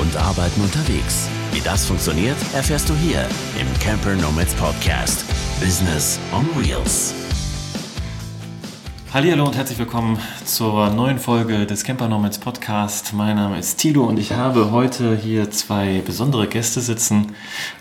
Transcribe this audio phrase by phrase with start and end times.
[0.00, 1.28] und Arbeiten unterwegs.
[1.52, 3.28] Wie das funktioniert, erfährst du hier
[3.60, 5.24] im Camper Nomads Podcast.
[5.60, 7.14] Business on Wheels.
[9.12, 13.12] Hallo und herzlich willkommen zur neuen Folge des Camper Nomads Podcast.
[13.12, 17.32] Mein Name ist Tilo und ich habe heute hier zwei besondere Gäste sitzen.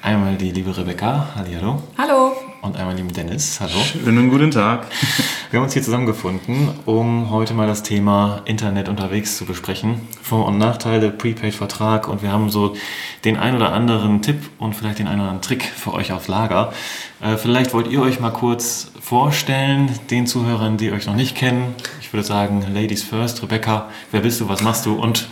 [0.03, 1.29] Einmal die liebe Rebecca.
[1.35, 1.81] Hallo.
[1.97, 2.32] Hallo.
[2.63, 3.59] Und einmal lieben Dennis.
[3.59, 3.73] Hallo.
[3.83, 4.87] Schönen guten Tag.
[5.51, 10.07] Wir haben uns hier zusammengefunden, um heute mal das Thema Internet unterwegs zu besprechen.
[10.21, 12.77] Vor- und Nachteile, Prepaid-Vertrag und wir haben so
[13.25, 16.29] den ein oder anderen Tipp und vielleicht den einen oder anderen Trick für euch auf
[16.29, 16.71] Lager.
[17.21, 21.75] Äh, vielleicht wollt ihr euch mal kurz vorstellen, den Zuhörern, die euch noch nicht kennen.
[21.99, 23.43] Ich würde sagen, Ladies first.
[23.43, 25.27] Rebecca, wer bist du, was machst du und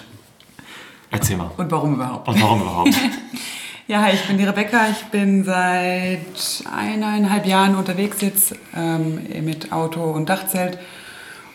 [1.11, 1.52] erzähl mal.
[1.55, 2.27] Und warum überhaupt?
[2.27, 2.94] Und warum überhaupt?
[3.91, 4.88] Ja, hi, ich bin die Rebecca.
[4.90, 10.80] Ich bin seit eineinhalb Jahren unterwegs jetzt ähm, mit Auto und Dachzelt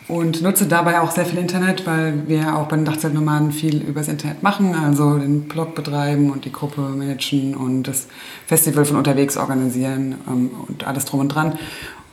[0.06, 4.08] und nutze dabei auch sehr viel Internet, weil wir auch bei den Dachzeltnomaden viel übers
[4.08, 8.06] Internet machen, also den Blog betreiben und die Gruppe managen und das
[8.46, 11.58] Festival von unterwegs organisieren ähm, und alles drum und dran.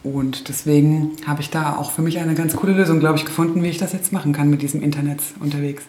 [0.04, 3.62] Und deswegen habe ich da auch für mich eine ganz coole Lösung, glaube ich, gefunden,
[3.62, 5.84] wie ich das jetzt machen kann mit diesem Internet unterwegs.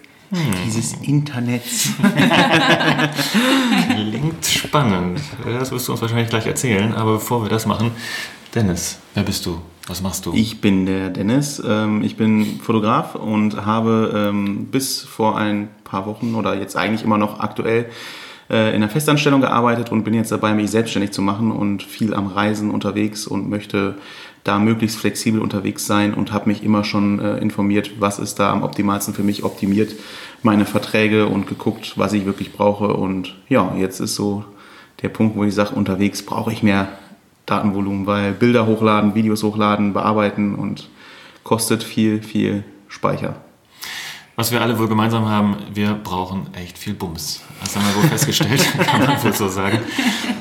[0.67, 1.63] Dieses Internet.
[3.91, 5.21] Klingt spannend.
[5.45, 6.95] Das wirst du uns wahrscheinlich gleich erzählen.
[6.95, 7.91] Aber bevor wir das machen,
[8.55, 9.61] Dennis, wer bist du?
[9.87, 10.33] Was machst du?
[10.33, 11.63] Ich bin der Dennis.
[11.67, 17.05] Ähm, Ich bin Fotograf und habe ähm, bis vor ein paar Wochen oder jetzt eigentlich
[17.05, 17.87] immer noch aktuell
[18.49, 22.15] äh, in einer Festanstellung gearbeitet und bin jetzt dabei, mich selbstständig zu machen und viel
[22.15, 23.97] am Reisen unterwegs und möchte
[24.45, 28.53] da möglichst flexibel unterwegs sein und habe mich immer schon äh, informiert, was ist da
[28.53, 29.95] am optimalsten für mich optimiert,
[30.43, 32.89] meine Verträge und geguckt, was ich wirklich brauche.
[32.89, 34.45] Und ja, jetzt ist so
[35.03, 36.89] der Punkt, wo ich sage, unterwegs brauche ich mehr
[37.47, 40.89] Datenvolumen, weil Bilder hochladen, Videos hochladen, bearbeiten und
[41.43, 43.37] kostet viel, viel Speicher.
[44.37, 47.43] Was wir alle wohl gemeinsam haben, wir brauchen echt viel Bums.
[47.63, 49.79] Das haben wir wohl festgestellt, kann man wohl so sagen.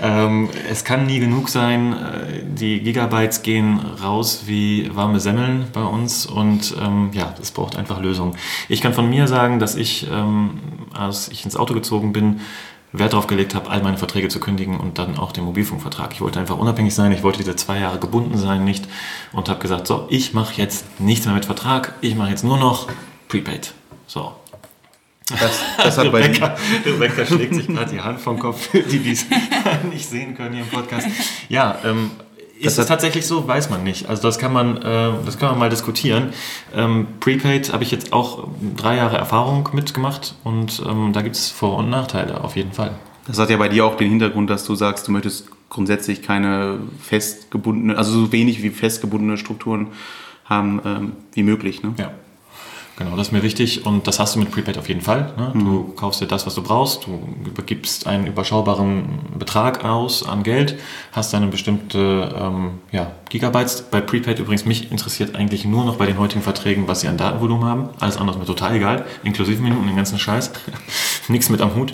[0.01, 1.93] Ähm, es kann nie genug sein.
[1.93, 7.75] Äh, Die Gigabytes gehen raus wie warme Semmeln bei uns und ähm, ja, das braucht
[7.75, 8.35] einfach Lösungen.
[8.67, 10.59] Ich kann von mir sagen, dass ich, ähm,
[10.93, 12.41] als ich ins Auto gezogen bin,
[12.93, 16.13] Wert darauf gelegt habe, all meine Verträge zu kündigen und dann auch den Mobilfunkvertrag.
[16.13, 18.87] Ich wollte einfach unabhängig sein, ich wollte diese zwei Jahre gebunden sein, nicht
[19.33, 22.57] und habe gesagt, so, ich mache jetzt nichts mehr mit Vertrag, ich mache jetzt nur
[22.57, 22.87] noch
[23.27, 23.73] Prepaid.
[24.07, 24.33] So.
[25.29, 26.55] Das, das hat bei Rebecca,
[26.85, 29.25] Rebecca schlägt sich gerade die Hand vom Kopf, die dies
[29.91, 31.07] nicht sehen können hier im Podcast.
[31.49, 32.11] Ja, ähm,
[32.59, 33.47] ist es tatsächlich so?
[33.47, 34.07] Weiß man nicht.
[34.07, 36.33] Also das kann man, äh, das kann man mal diskutieren.
[36.75, 41.49] Ähm, Prepaid habe ich jetzt auch drei Jahre Erfahrung mitgemacht und ähm, da gibt es
[41.49, 42.91] Vor- und Nachteile auf jeden Fall.
[43.27, 46.79] Das hat ja bei dir auch den Hintergrund, dass du sagst, du möchtest grundsätzlich keine
[47.01, 49.87] festgebundene, also so wenig wie festgebundene Strukturen
[50.45, 51.83] haben ähm, wie möglich.
[51.83, 51.93] Ne?
[51.97, 52.11] Ja.
[52.95, 55.33] Genau, das ist mir wichtig und das hast du mit Prepaid auf jeden Fall.
[55.35, 55.51] Ne?
[55.55, 60.77] Du kaufst dir das, was du brauchst, du übergibst einen überschaubaren Betrag aus an Geld,
[61.11, 63.81] hast eine bestimmte ähm, ja, Gigabytes.
[63.89, 67.17] Bei Prepaid übrigens, mich interessiert eigentlich nur noch bei den heutigen Verträgen, was sie an
[67.17, 67.89] Datenvolumen haben.
[67.99, 70.51] Alles andere ist mir total egal, inklusive Minuten, den ganzen Scheiß.
[71.29, 71.93] Nichts mit am Hut.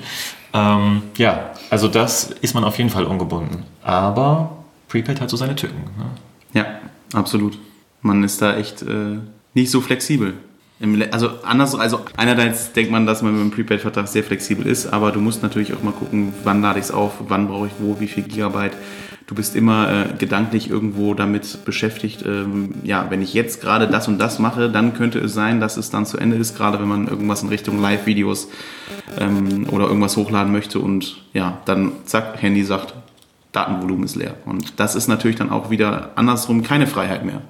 [0.54, 3.64] Ähm, ja, also das ist man auf jeden Fall ungebunden.
[3.84, 4.58] Aber
[4.90, 5.80] Prepaid hat so seine Tücken.
[5.98, 6.06] Ne?
[6.54, 6.66] Ja,
[7.14, 7.58] absolut.
[8.02, 9.20] Man ist da echt äh,
[9.54, 10.34] nicht so flexibel.
[11.12, 15.12] Also anders, also einerseits denkt man, dass man mit dem Prepaid-Vertrag sehr flexibel ist, aber
[15.12, 18.00] du musst natürlich auch mal gucken, wann lade ich es auf, wann brauche ich wo,
[18.00, 18.78] wie viel Gigabyte.
[19.28, 24.08] Du bist immer äh, gedanklich irgendwo damit beschäftigt, ähm, ja, wenn ich jetzt gerade das
[24.08, 26.88] und das mache, dann könnte es sein, dass es dann zu Ende ist, gerade wenn
[26.88, 28.48] man irgendwas in Richtung Live-Videos
[29.20, 32.94] ähm, oder irgendwas hochladen möchte und ja, dann zack, Handy sagt,
[33.52, 34.36] Datenvolumen ist leer.
[34.46, 37.42] Und das ist natürlich dann auch wieder andersrum keine Freiheit mehr.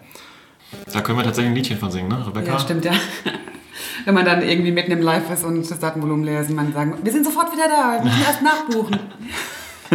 [0.92, 2.54] Da können wir tatsächlich ein Liedchen von singen, ne, Rebecca?
[2.54, 2.94] Ja, stimmt, ja.
[4.06, 6.74] Wenn man dann irgendwie mitten im Live ist und das Datenvolumen leer ist und man
[6.74, 9.00] sagen, wir sind sofort wieder da, wir müssen erst nachbuchen.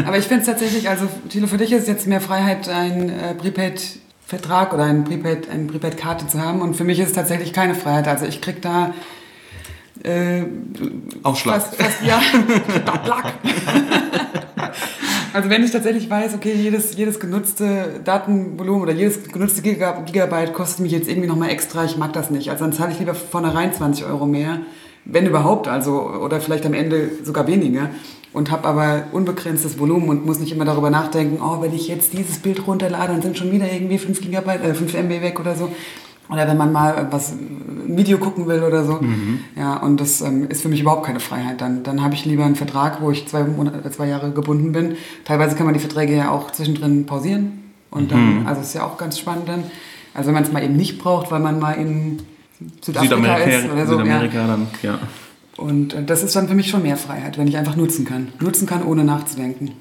[0.06, 3.08] Aber ich finde es tatsächlich, also Thilo, für dich ist es jetzt mehr Freiheit, einen
[3.10, 6.60] äh, Prepaid-Vertrag oder einen Prepaid, eine Prepaid-Karte zu haben.
[6.62, 8.08] Und für mich ist es tatsächlich keine Freiheit.
[8.08, 8.92] Also ich krieg da
[10.02, 10.42] äh,
[11.22, 11.62] Aufschlag.
[11.62, 12.20] fast, fast ja,
[13.04, 13.34] Plack.
[15.34, 20.52] Also wenn ich tatsächlich weiß, okay, jedes, jedes genutzte Datenvolumen oder jedes genutzte Giga- Gigabyte
[20.52, 22.50] kostet mich jetzt irgendwie nochmal extra, ich mag das nicht.
[22.50, 24.60] Also dann zahle ich lieber vornherein 20 Euro mehr,
[25.04, 27.90] wenn überhaupt, also oder vielleicht am Ende sogar weniger
[28.32, 32.12] und habe aber unbegrenztes Volumen und muss nicht immer darüber nachdenken, oh, wenn ich jetzt
[32.12, 35.56] dieses Bild runterlade, dann sind schon wieder irgendwie 5 Gigabyte, äh, 5 MB weg oder
[35.56, 35.68] so.
[36.30, 37.32] Oder wenn man mal was,
[37.86, 39.00] ein Video gucken will oder so.
[39.56, 41.60] Ja, und das ähm, ist für mich überhaupt keine Freiheit.
[41.60, 44.96] Dann, dann habe ich lieber einen Vertrag, wo ich zwei, Monate, zwei Jahre gebunden bin.
[45.24, 47.64] Teilweise kann man die Verträge ja auch zwischendrin pausieren.
[47.90, 49.64] Und dann, also ist ja auch ganz spannend dann.
[50.14, 52.22] Also wenn man es mal eben nicht braucht, weil man mal in
[52.80, 53.92] Südafrika, Südamerika, ist oder so.
[53.98, 54.98] Südamerika dann, ja.
[55.56, 58.28] Und äh, das ist dann für mich schon mehr Freiheit, wenn ich einfach nutzen kann.
[58.40, 59.72] Nutzen kann, ohne nachzudenken.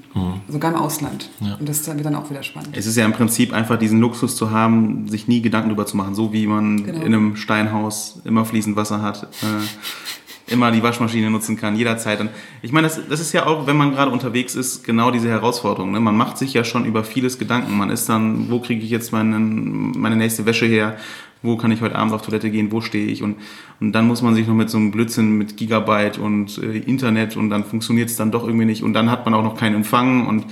[0.47, 1.29] Sogar im Ausland.
[1.39, 1.55] Ja.
[1.55, 2.77] Und das ist dann wieder auch wieder spannend.
[2.77, 5.97] Es ist ja im Prinzip einfach diesen Luxus zu haben, sich nie Gedanken darüber zu
[5.97, 6.99] machen, so wie man Genau.
[6.99, 12.19] in einem Steinhaus immer fließend Wasser hat, äh, immer die Waschmaschine nutzen kann, jederzeit.
[12.19, 12.29] Und
[12.61, 15.91] ich meine, das, das ist ja auch, wenn man gerade unterwegs ist, genau diese Herausforderung.
[15.91, 15.99] Ne?
[15.99, 17.75] Man macht sich ja schon über vieles Gedanken.
[17.75, 20.97] Man ist dann, wo kriege ich jetzt meinen, meine nächste Wäsche her?
[21.43, 22.71] Wo kann ich heute Abend auf Toilette gehen?
[22.71, 23.21] Wo stehe ich?
[23.21, 23.35] Und,
[23.79, 27.37] und dann muss man sich noch mit so einem Blödsinn mit Gigabyte und äh, Internet
[27.37, 28.81] und dann funktioniert es dann doch irgendwie nicht.
[28.81, 30.45] Und dann hat man auch noch keinen Empfang und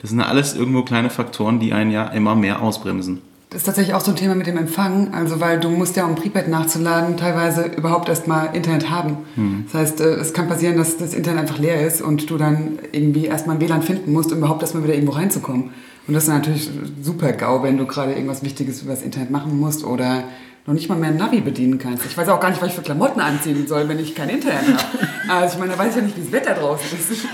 [0.00, 3.20] das sind alles irgendwo kleine Faktoren, die einen ja immer mehr ausbremsen.
[3.50, 6.04] Das ist tatsächlich auch so ein Thema mit dem Empfang, also weil du musst ja,
[6.04, 9.16] um Prepaid nachzuladen, teilweise überhaupt erstmal Internet haben.
[9.64, 12.78] Das heißt, äh, es kann passieren, dass das Internet einfach leer ist und du dann
[12.92, 15.70] irgendwie erstmal ein WLAN finden musst, um überhaupt erstmal wieder irgendwo reinzukommen.
[16.08, 16.70] Und das ist natürlich
[17.02, 20.24] super GAU, wenn du gerade irgendwas Wichtiges über das Internet machen musst oder
[20.68, 22.04] noch nicht mal mehr ein Navi bedienen kannst.
[22.04, 24.64] Ich weiß auch gar nicht, was ich für Klamotten anziehen soll, wenn ich kein Internet
[24.66, 25.08] habe.
[25.28, 27.26] Also ich meine, da weiß ich ja nicht, wie das Wetter draußen ist.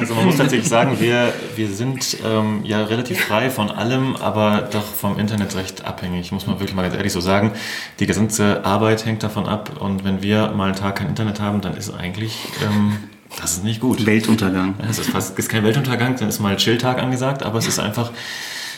[0.00, 4.68] Also man muss tatsächlich sagen, wir, wir sind ähm, ja relativ frei von allem, aber
[4.70, 7.52] doch vom Internet recht abhängig, muss man wirklich mal ganz ehrlich so sagen.
[8.00, 11.60] Die gesamte Arbeit hängt davon ab und wenn wir mal einen Tag kein Internet haben,
[11.60, 12.96] dann ist eigentlich, ähm,
[13.40, 14.06] das ist nicht gut.
[14.06, 14.74] Weltuntergang.
[14.88, 18.10] Es ist fast ist kein Weltuntergang, dann ist mal Chilltag angesagt, aber es ist einfach,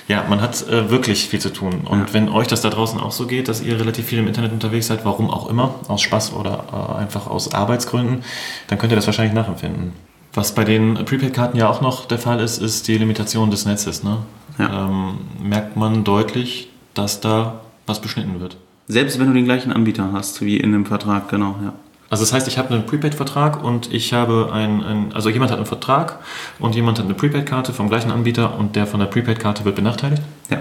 [0.08, 1.82] ja, man hat äh, wirklich viel zu tun.
[1.84, 4.52] Und wenn euch das da draußen auch so geht, dass ihr relativ viel im Internet
[4.52, 8.22] unterwegs seid, warum auch immer, aus Spaß oder äh, einfach aus Arbeitsgründen,
[8.68, 9.92] dann könnt ihr das wahrscheinlich nachempfinden.
[10.32, 14.02] Was bei den Prepaid-Karten ja auch noch der Fall ist, ist die Limitation des Netzes.
[14.02, 14.18] Ne?
[14.58, 14.86] Ja.
[14.86, 18.56] Ähm, merkt man deutlich, dass da was beschnitten wird.
[18.88, 21.72] Selbst wenn du den gleichen Anbieter hast wie in dem Vertrag, genau, ja.
[22.08, 25.66] Also das heißt, ich habe einen Prepaid-Vertrag und ich habe einen, also jemand hat einen
[25.66, 26.20] Vertrag
[26.58, 30.22] und jemand hat eine Prepaid-Karte vom gleichen Anbieter und der von der Prepaid-Karte wird benachteiligt?
[30.50, 30.60] Ja.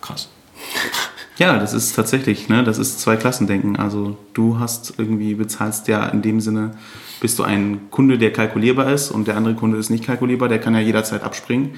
[0.00, 0.28] Krass.
[1.38, 3.76] Ja, das ist tatsächlich, ne, das ist zwei Klassendenken.
[3.76, 6.72] Also du hast irgendwie, bezahlst ja in dem Sinne,
[7.20, 10.58] bist du ein Kunde, der kalkulierbar ist und der andere Kunde ist nicht kalkulierbar, der
[10.58, 11.70] kann ja jederzeit abspringen.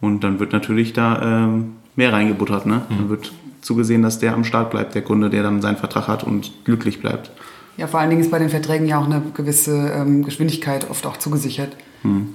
[0.00, 2.82] Und dann wird natürlich da ähm, mehr reingebuttert, ne?
[2.88, 6.24] Dann wird zugesehen, dass der am Start bleibt, der Kunde, der dann seinen Vertrag hat
[6.24, 7.30] und glücklich bleibt.
[7.76, 11.04] Ja, vor allen Dingen ist bei den Verträgen ja auch eine gewisse ähm, Geschwindigkeit oft
[11.06, 11.76] auch zugesichert.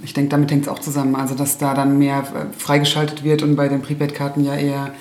[0.04, 1.16] Ich denke, damit hängt es auch zusammen.
[1.16, 4.94] Also, dass da dann mehr äh, freigeschaltet wird und bei den Prepaid-Karten ja eher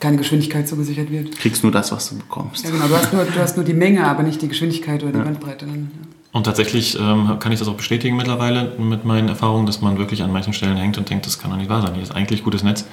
[0.00, 1.36] keine Geschwindigkeit zugesichert wird.
[1.38, 2.64] Kriegst nur das, was du bekommst.
[2.64, 2.86] Ja, genau.
[2.88, 5.66] Du hast nur, du hast nur die Menge, aber nicht die Geschwindigkeit oder die Bandbreite.
[5.66, 6.08] Dann, ja.
[6.36, 10.22] Und tatsächlich ähm, kann ich das auch bestätigen mittlerweile mit meinen Erfahrungen, dass man wirklich
[10.22, 11.94] an manchen Stellen hängt und denkt, das kann doch nicht wahr sein.
[11.94, 12.84] Hier ist eigentlich gutes Netz,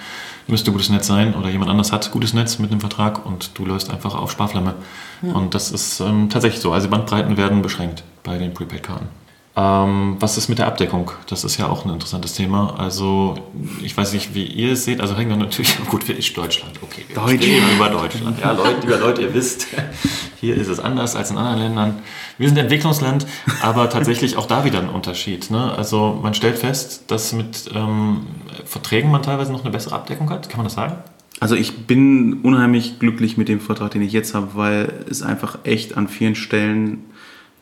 [0.48, 3.66] müsste gutes Netz sein oder jemand anders hat gutes Netz mit einem Vertrag und du
[3.66, 4.76] läufst einfach auf Sparflamme.
[5.24, 6.72] Und das ist ähm, tatsächlich so.
[6.72, 9.10] Also Bandbreiten werden beschränkt bei den Prepaid-Karten.
[9.56, 11.12] Ähm, was ist mit der Abdeckung?
[11.28, 12.74] Das ist ja auch ein interessantes Thema.
[12.80, 13.36] Also,
[13.84, 15.00] ich weiß nicht, wie ihr es seht.
[15.00, 16.72] Also, hängen wir natürlich, gut, wer ist Deutschland?
[16.82, 17.74] Okay, wir Deutschland.
[17.76, 18.40] über Deutschland.
[18.40, 19.68] Ja, Leute, lieber Leute, ihr wisst,
[20.42, 22.00] hier ist es anders als in anderen Ländern.
[22.40, 23.28] Wir sind Entwicklungsland,
[23.62, 25.52] aber tatsächlich auch da wieder ein Unterschied.
[25.52, 25.72] Ne?
[25.78, 28.26] Also, man stellt fest, dass mit ähm,
[28.66, 30.50] Verträgen man teilweise noch eine bessere Abdeckung hat.
[30.50, 30.96] Kann man das sagen?
[31.40, 35.60] Also ich bin unheimlich glücklich mit dem Vertrag, den ich jetzt habe, weil es einfach
[35.66, 37.04] echt an vielen Stellen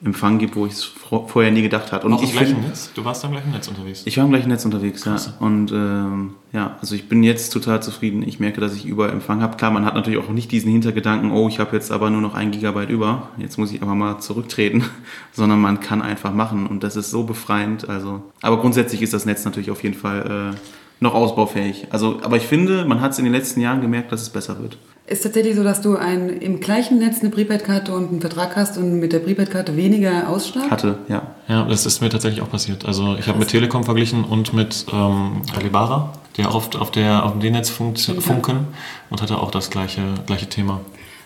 [0.04, 2.08] Empfang gibt, wo ich es vor- vorher nie gedacht hatte.
[2.08, 2.92] Und auch ich gleichen find- Netz?
[2.96, 4.02] Du warst da im gleichen Netz unterwegs.
[4.06, 5.12] Ich war im gleichen Netz unterwegs, ja.
[5.12, 5.34] Krass.
[5.40, 8.24] Und ähm, ja, also ich bin jetzt total zufrieden.
[8.28, 9.58] Ich merke, dass ich überall Empfang habe.
[9.58, 12.34] Klar, man hat natürlich auch nicht diesen Hintergedanken, oh, ich habe jetzt aber nur noch
[12.34, 14.84] ein Gigabyte über, jetzt muss ich aber mal zurücktreten,
[15.34, 17.88] sondern man kann einfach machen und das ist so befreiend.
[17.88, 20.58] Also, aber grundsätzlich ist das Netz natürlich auf jeden Fall äh,
[21.00, 21.88] noch ausbaufähig.
[21.92, 24.60] Also, aber ich finde, man hat es in den letzten Jahren gemerkt, dass es besser
[24.62, 24.78] wird.
[25.12, 28.78] Ist tatsächlich so, dass du ein, im gleichen Netz eine Prepaid-Karte und einen Vertrag hast
[28.78, 30.72] und mit der Prepaid-Karte weniger Ausschlag?
[30.72, 31.24] Hatte, ja.
[31.50, 32.86] Ja, das ist mir tatsächlich auch passiert.
[32.86, 37.34] Also ich habe mit Telekom verglichen und mit ähm, Alibara, der oft auf, der, auf
[37.34, 38.68] dem D-Netz funkt, funken
[39.10, 40.80] und hatte auch das gleiche, gleiche Thema.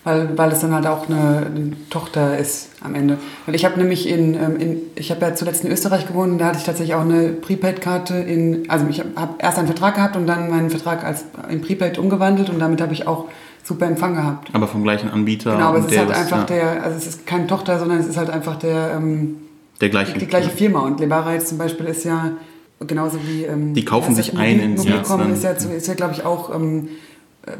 [0.03, 3.19] Weil, weil es dann halt auch eine, eine Tochter ist am Ende.
[3.45, 6.37] Weil ich habe nämlich in, ähm, in ich habe ja zuletzt in Österreich gewohnt, und
[6.39, 9.93] da hatte ich tatsächlich auch eine Prepaid-Karte in, also ich habe hab erst einen Vertrag
[9.93, 13.25] gehabt und dann meinen Vertrag als in Prepaid umgewandelt und damit habe ich auch
[13.65, 14.49] super Empfang gehabt.
[14.53, 15.53] Aber vom gleichen Anbieter.
[15.53, 18.07] Genau, aber es ist halt einfach ja, der, also es ist keine Tochter, sondern es
[18.07, 19.37] ist halt einfach der, ähm,
[19.81, 20.17] der gleiche.
[20.17, 20.81] die gleiche Firma.
[20.81, 22.31] Und Lebara jetzt zum Beispiel ist ja
[22.79, 23.43] genauso wie.
[23.43, 26.53] Ähm, Die kaufen sich ein ins Netz, ist ja, ist ja glaube ich, auch.
[26.53, 26.89] Ähm,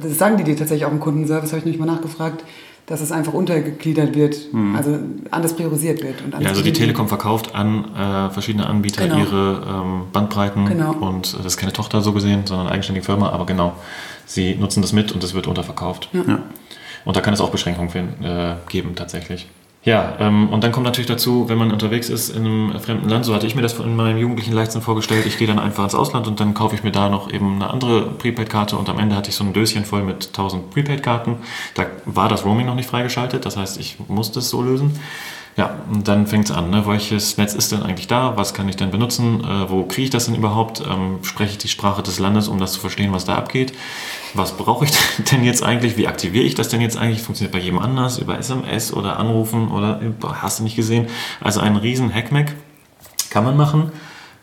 [0.02, 2.44] das sagen die dir tatsächlich auch im Kundenservice, habe ich nicht mal nachgefragt,
[2.88, 4.36] dass es einfach untergegliedert wird,
[4.76, 5.00] also
[5.32, 6.22] anders priorisiert wird.
[6.22, 9.18] Und Ja, anders also die Telekom verkauft an äh, verschiedene Anbieter Genau.
[9.20, 10.92] ihre ähm, Bandbreiten Genau.
[10.94, 13.74] und äh, das ist keine Tochter so gesehen, sondern eine eigenständige Firma, aber genau,
[14.26, 16.10] sie nutzen das mit und es wird unterverkauft.
[16.14, 16.40] Ja.
[17.06, 17.90] Und da kann es auch Beschränkungen
[18.24, 19.48] äh, geben tatsächlich.
[19.86, 23.24] Ja, ähm, und dann kommt natürlich dazu, wenn man unterwegs ist in einem fremden Land,
[23.24, 25.94] so hatte ich mir das in meinem jugendlichen Leichtsinn vorgestellt, ich gehe dann einfach ins
[25.94, 29.16] Ausland und dann kaufe ich mir da noch eben eine andere Prepaid-Karte und am Ende
[29.16, 31.38] hatte ich so ein Döschen voll mit 1000 Prepaid-Karten.
[31.76, 35.00] Da war das Roaming noch nicht freigeschaltet, das heißt, ich musste es so lösen.
[35.58, 36.70] Ja, und dann fängt es an.
[36.70, 36.86] Ne?
[36.86, 38.36] Welches Netz ist denn eigentlich da?
[38.36, 39.42] Was kann ich denn benutzen?
[39.42, 40.82] Äh, wo kriege ich das denn überhaupt?
[40.82, 43.72] Ähm, spreche ich die Sprache des Landes, um das zu verstehen, was da abgeht?
[44.34, 44.92] Was brauche ich
[45.32, 45.96] denn jetzt eigentlich?
[45.96, 47.22] Wie aktiviere ich das denn jetzt eigentlich?
[47.22, 48.18] Funktioniert bei jedem anders?
[48.18, 50.02] Über SMS oder Anrufen oder
[50.42, 51.08] hast du nicht gesehen?
[51.40, 52.54] Also ein riesen Hackmack
[53.30, 53.94] kann man machen.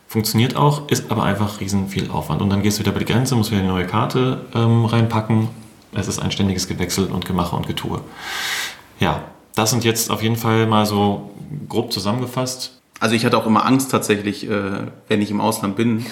[0.09, 2.41] Funktioniert auch, ist aber einfach riesen viel Aufwand.
[2.41, 5.49] Und dann gehst du wieder über die Grenze, musst wieder eine neue Karte ähm, reinpacken.
[5.93, 8.01] Es ist ein ständiges Gewechsel und Gemache und Getue.
[8.99, 9.25] Ja,
[9.55, 11.31] das sind jetzt auf jeden Fall mal so
[11.69, 12.81] grob zusammengefasst.
[13.01, 16.07] Also ich hatte auch immer Angst tatsächlich, äh, wenn ich im Ausland bin,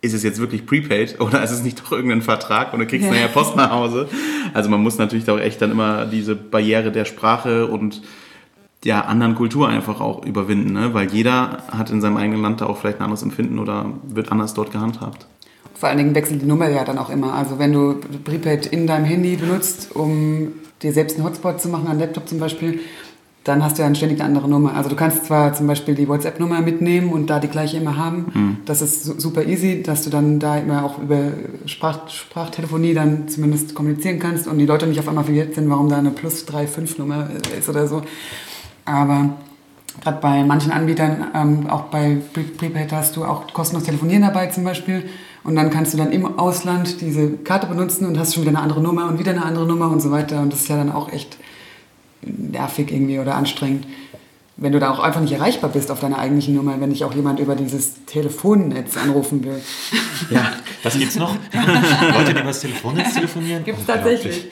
[0.00, 3.06] ist es jetzt wirklich prepaid oder ist es nicht doch irgendein Vertrag und du kriegst
[3.06, 3.12] ja.
[3.12, 4.08] nachher Post nach Hause?
[4.52, 8.02] Also man muss natürlich auch echt dann immer diese Barriere der Sprache und
[8.84, 10.92] der anderen Kultur einfach auch überwinden, ne?
[10.92, 14.32] weil jeder hat in seinem eigenen Land da auch vielleicht ein anderes Empfinden oder wird
[14.32, 15.26] anders dort gehandhabt.
[15.74, 17.34] Vor allen Dingen wechselt die Nummer ja dann auch immer.
[17.34, 21.86] Also wenn du Prepaid in deinem Handy benutzt, um dir selbst einen Hotspot zu machen,
[21.86, 22.80] einen Laptop zum Beispiel,
[23.44, 24.76] dann hast du ja ständig eine andere Nummer.
[24.76, 28.26] Also du kannst zwar zum Beispiel die WhatsApp-Nummer mitnehmen und da die gleiche immer haben.
[28.32, 28.56] Mhm.
[28.66, 31.32] Das ist super easy, dass du dann da immer auch über
[31.66, 35.88] Sprach Sprachtelefonie dann zumindest kommunizieren kannst und die Leute nicht auf einmal verwirrt sind, warum
[35.88, 38.02] da eine plus 3-5 Nummer ist oder so.
[38.84, 39.30] Aber
[40.00, 42.18] gerade bei manchen Anbietern, ähm, auch bei
[42.58, 45.04] Prepaid hast du auch kostenlos Telefonieren dabei zum Beispiel.
[45.44, 48.60] Und dann kannst du dann im Ausland diese Karte benutzen und hast schon wieder eine
[48.60, 50.40] andere Nummer und wieder eine andere Nummer und so weiter.
[50.40, 51.36] Und das ist ja dann auch echt
[52.22, 53.86] nervig irgendwie oder anstrengend.
[54.56, 57.14] Wenn du da auch einfach nicht erreichbar bist auf deiner eigentlichen Nummer, wenn dich auch
[57.14, 59.60] jemand über dieses Telefonnetz anrufen will.
[60.30, 60.52] Ja,
[60.84, 61.34] das gibt's noch.
[62.14, 63.64] Leute, die über das Telefonnetz telefonieren?
[63.64, 64.44] Gibt es tatsächlich.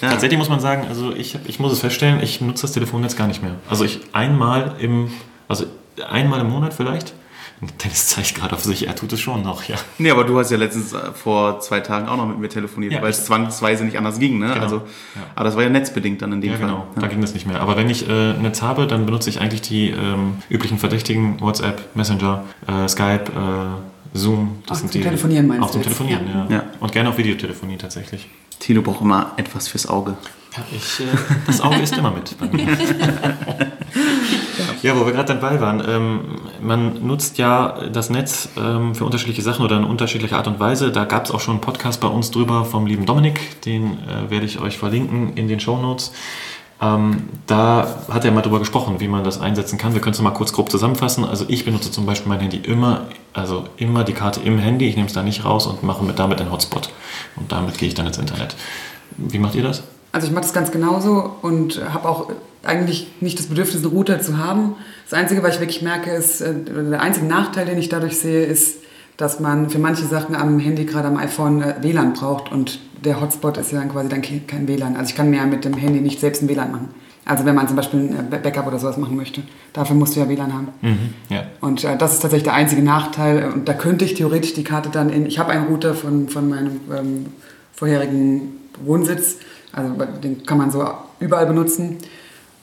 [0.00, 0.10] Ja.
[0.10, 3.26] Tatsächlich muss man sagen, also ich, ich muss es feststellen, ich nutze das Telefonnetz gar
[3.26, 3.56] nicht mehr.
[3.68, 5.10] Also ich einmal im,
[5.48, 5.64] also
[6.08, 7.14] einmal im Monat vielleicht
[7.60, 9.76] Dennis zeigt gerade auf sich, er tut es schon noch, ja.
[9.98, 12.92] Nee, aber du hast ja letztens äh, vor zwei Tagen auch noch mit mir telefoniert,
[12.92, 14.50] ja, weil es zwangsweise nicht anders ging, ne?
[14.52, 14.60] Genau.
[14.60, 15.22] Also, ja.
[15.34, 16.66] Aber das war ja netzbedingt dann in dem ja, Fall.
[16.66, 17.00] Genau, ja.
[17.00, 17.60] da ging das nicht mehr.
[17.60, 21.96] Aber wenn ich äh, Netz habe, dann benutze ich eigentlich die ähm, üblichen Verdächtigen, WhatsApp,
[21.96, 24.62] Messenger, äh, Skype, äh, Zoom.
[24.66, 26.46] Das auch sind zum die, Telefonieren meinst Auch zum Telefonieren, ja.
[26.48, 26.64] ja.
[26.78, 28.28] Und gerne auch Videotelefonie tatsächlich.
[28.60, 30.16] Tilo braucht immer etwas fürs Auge.
[30.56, 31.04] Ja, ich, äh,
[31.46, 32.66] das Auge ist immer mit bei mir.
[34.82, 35.82] Ja, wo wir gerade dabei waren.
[35.86, 36.20] Ähm,
[36.60, 40.92] man nutzt ja das Netz ähm, für unterschiedliche Sachen oder in unterschiedlicher Art und Weise.
[40.92, 43.60] Da gab es auch schon einen Podcast bei uns drüber vom lieben Dominik.
[43.62, 46.12] Den äh, werde ich euch verlinken in den Show Notes.
[46.80, 49.94] Ähm, da hat er mal drüber gesprochen, wie man das einsetzen kann.
[49.94, 51.24] Wir können es mal kurz grob zusammenfassen.
[51.24, 54.88] Also ich benutze zum Beispiel mein Handy immer, also immer die Karte im Handy.
[54.88, 56.90] Ich nehme es da nicht raus und mache mit damit einen Hotspot.
[57.34, 58.54] Und damit gehe ich dann ins Internet.
[59.16, 59.82] Wie macht ihr das?
[60.12, 62.30] Also ich mache das ganz genauso und habe auch
[62.62, 64.74] eigentlich nicht das Bedürfnis, einen Router zu haben.
[65.08, 68.44] Das Einzige, was ich wirklich merke, ist, äh, der einzige Nachteil, den ich dadurch sehe,
[68.44, 68.78] ist,
[69.16, 73.20] dass man für manche Sachen am Handy, gerade am iPhone, äh, WLAN braucht und der
[73.20, 74.96] Hotspot ist ja dann quasi dann kein WLAN.
[74.96, 76.88] Also ich kann mir mit dem Handy nicht selbst ein WLAN machen.
[77.24, 80.20] Also wenn man zum Beispiel ein äh, Backup oder sowas machen möchte, dafür musst du
[80.20, 80.68] ja WLAN haben.
[80.80, 81.44] Mhm, ja.
[81.60, 83.52] Und äh, das ist tatsächlich der einzige Nachteil.
[83.52, 86.48] Und da könnte ich theoretisch die Karte dann in, ich habe einen Router von, von
[86.48, 87.26] meinem ähm,
[87.72, 88.52] vorherigen
[88.84, 89.36] Wohnsitz,
[89.72, 90.86] also den kann man so
[91.20, 91.98] überall benutzen.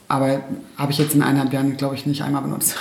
[0.08, 0.40] Aber
[0.76, 2.76] habe ich jetzt in eineinhalb Jahren, glaube ich, nicht einmal benutzt.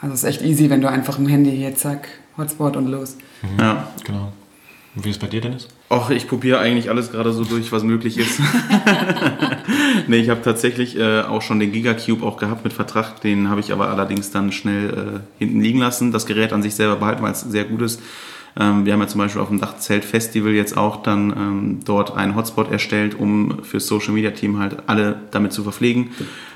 [0.00, 2.08] Also es ist echt easy, wenn du einfach ein Handy hier, zack,
[2.38, 3.16] Hotspot und los.
[3.42, 3.58] Mhm.
[3.58, 4.32] Ja, genau.
[4.94, 5.68] Und wie ist es bei dir, Dennis?
[5.88, 8.40] Och, ich probiere eigentlich alles gerade so durch, was möglich ist.
[10.08, 13.20] nee, ich habe tatsächlich äh, auch schon den Gigacube auch gehabt mit Vertrag.
[13.20, 16.10] Den habe ich aber allerdings dann schnell äh, hinten liegen lassen.
[16.10, 18.00] Das Gerät an sich selber behalten, weil es sehr gut ist.
[18.58, 22.34] Ähm, wir haben ja zum Beispiel auf dem Dachzelt-Festival jetzt auch dann ähm, dort einen
[22.34, 26.10] Hotspot erstellt, um fürs Social Media Team halt alle damit zu verpflegen.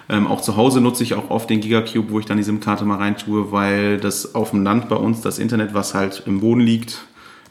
[0.09, 2.85] Ähm, auch zu Hause nutze ich auch oft den Gigacube, wo ich dann die SIM-Karte
[2.85, 6.41] mal rein tue, weil das auf dem Land bei uns, das Internet, was halt im
[6.41, 7.05] Boden liegt,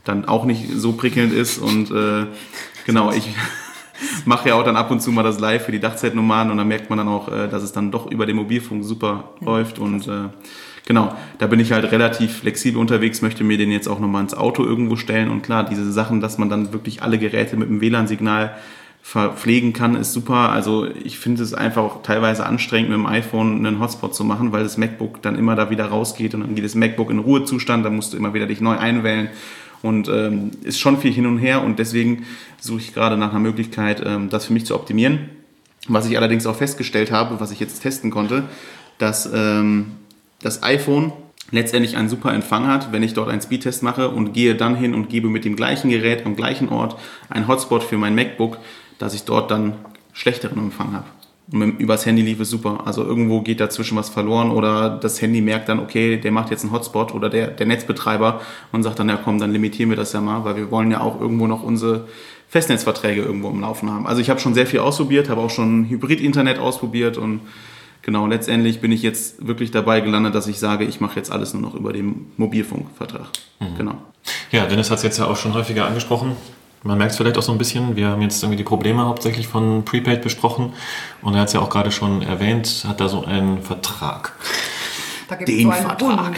[0.03, 1.57] dann auch nicht so prickelnd ist.
[1.57, 2.27] Und äh,
[2.85, 3.29] genau, ich
[4.25, 6.67] mache ja auch dann ab und zu mal das Live für die Dachzeltnummern und dann
[6.67, 10.07] merkt man dann auch, äh, dass es dann doch über den Mobilfunk super läuft und
[10.07, 10.29] äh,
[10.85, 14.33] genau, da bin ich halt relativ flexibel unterwegs, möchte mir den jetzt auch nochmal ins
[14.33, 17.81] Auto irgendwo stellen und klar, diese Sachen, dass man dann wirklich alle Geräte mit dem
[17.81, 18.55] WLAN-Signal
[19.05, 20.49] verpflegen kann, ist super.
[20.49, 24.53] Also ich finde es einfach auch teilweise anstrengend, mit dem iPhone einen Hotspot zu machen,
[24.53, 27.85] weil das MacBook dann immer da wieder rausgeht und dann geht das MacBook in Ruhezustand,
[27.85, 29.29] dann musst du immer wieder dich neu einwählen
[29.81, 32.23] und ähm, ist schon viel hin und her und deswegen
[32.61, 35.29] suche ich gerade nach einer Möglichkeit, ähm, das für mich zu optimieren.
[35.89, 38.45] Was ich allerdings auch festgestellt habe, was ich jetzt testen konnte,
[38.99, 39.87] dass ähm,
[40.43, 41.13] das iPhone
[41.51, 44.93] letztendlich einen super Empfang hat, wenn ich dort einen Speedtest mache und gehe dann hin
[44.93, 46.95] und gebe mit dem gleichen Gerät am gleichen Ort
[47.29, 48.57] einen Hotspot für mein MacBook,
[48.97, 49.73] dass ich dort dann
[50.13, 51.05] schlechteren Empfang habe.
[51.51, 52.83] Und übers Handy lief es super.
[52.85, 56.63] Also irgendwo geht dazwischen was verloren oder das Handy merkt dann, okay, der macht jetzt
[56.63, 60.13] einen Hotspot oder der, der Netzbetreiber und sagt dann, ja komm, dann limitieren wir das
[60.13, 62.07] ja mal, weil wir wollen ja auch irgendwo noch unsere
[62.47, 64.07] Festnetzverträge irgendwo im Laufen haben.
[64.07, 67.41] Also ich habe schon sehr viel ausprobiert, habe auch schon Hybrid-Internet ausprobiert und
[68.03, 71.53] genau, letztendlich bin ich jetzt wirklich dabei gelandet, dass ich sage, ich mache jetzt alles
[71.53, 73.27] nur noch über den Mobilfunkvertrag.
[73.59, 73.77] Mhm.
[73.77, 73.95] Genau.
[74.51, 76.35] Ja, Dennis hat es jetzt ja auch schon häufiger angesprochen.
[76.83, 77.95] Man merkt es vielleicht auch so ein bisschen.
[77.95, 80.73] Wir haben jetzt irgendwie die Probleme hauptsächlich von Prepaid besprochen.
[81.21, 84.33] Und er hat es ja auch gerade schon erwähnt, hat da so einen Vertrag.
[85.29, 86.37] Da gibt Den es so ein Vertrag.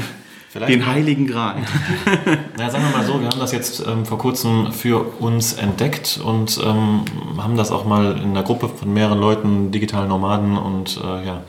[0.52, 1.62] Vielleicht Den heiligen Gral.
[2.58, 6.18] Na, sagen wir mal so, wir haben das jetzt ähm, vor kurzem für uns entdeckt
[6.24, 7.04] und ähm,
[7.38, 11.42] haben das auch mal in einer Gruppe von mehreren Leuten, digitalen Nomaden und äh, ja,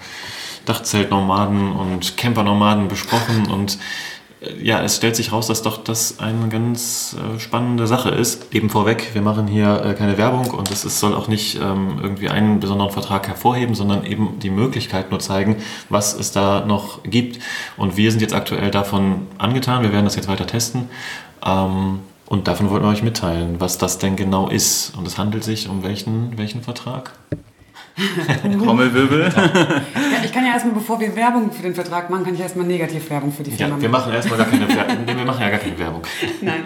[0.65, 3.79] Dachzeltnomaden und Campernomaden besprochen und
[4.59, 8.53] ja, es stellt sich raus, dass doch das eine ganz äh, spannende Sache ist.
[8.53, 12.29] Eben vorweg, wir machen hier äh, keine Werbung und es soll auch nicht ähm, irgendwie
[12.29, 15.57] einen besonderen Vertrag hervorheben, sondern eben die Möglichkeit nur zeigen,
[15.89, 17.39] was es da noch gibt.
[17.77, 20.89] Und wir sind jetzt aktuell davon angetan, wir werden das jetzt weiter testen.
[21.45, 24.97] Ähm, und davon wollten wir euch mitteilen, was das denn genau ist.
[24.97, 27.11] Und es handelt sich um welchen, welchen Vertrag?
[28.63, 29.31] Trommelwirbel.
[29.35, 32.65] Ja, ich kann ja erstmal, bevor wir Werbung für den Vertrag machen, kann ich erstmal
[32.65, 34.97] Negativwerbung für die Firma Ja, wir machen erstmal gar keine Werbung.
[35.05, 36.01] Nee, wir machen ja gar keine Werbung.
[36.41, 36.63] Nein.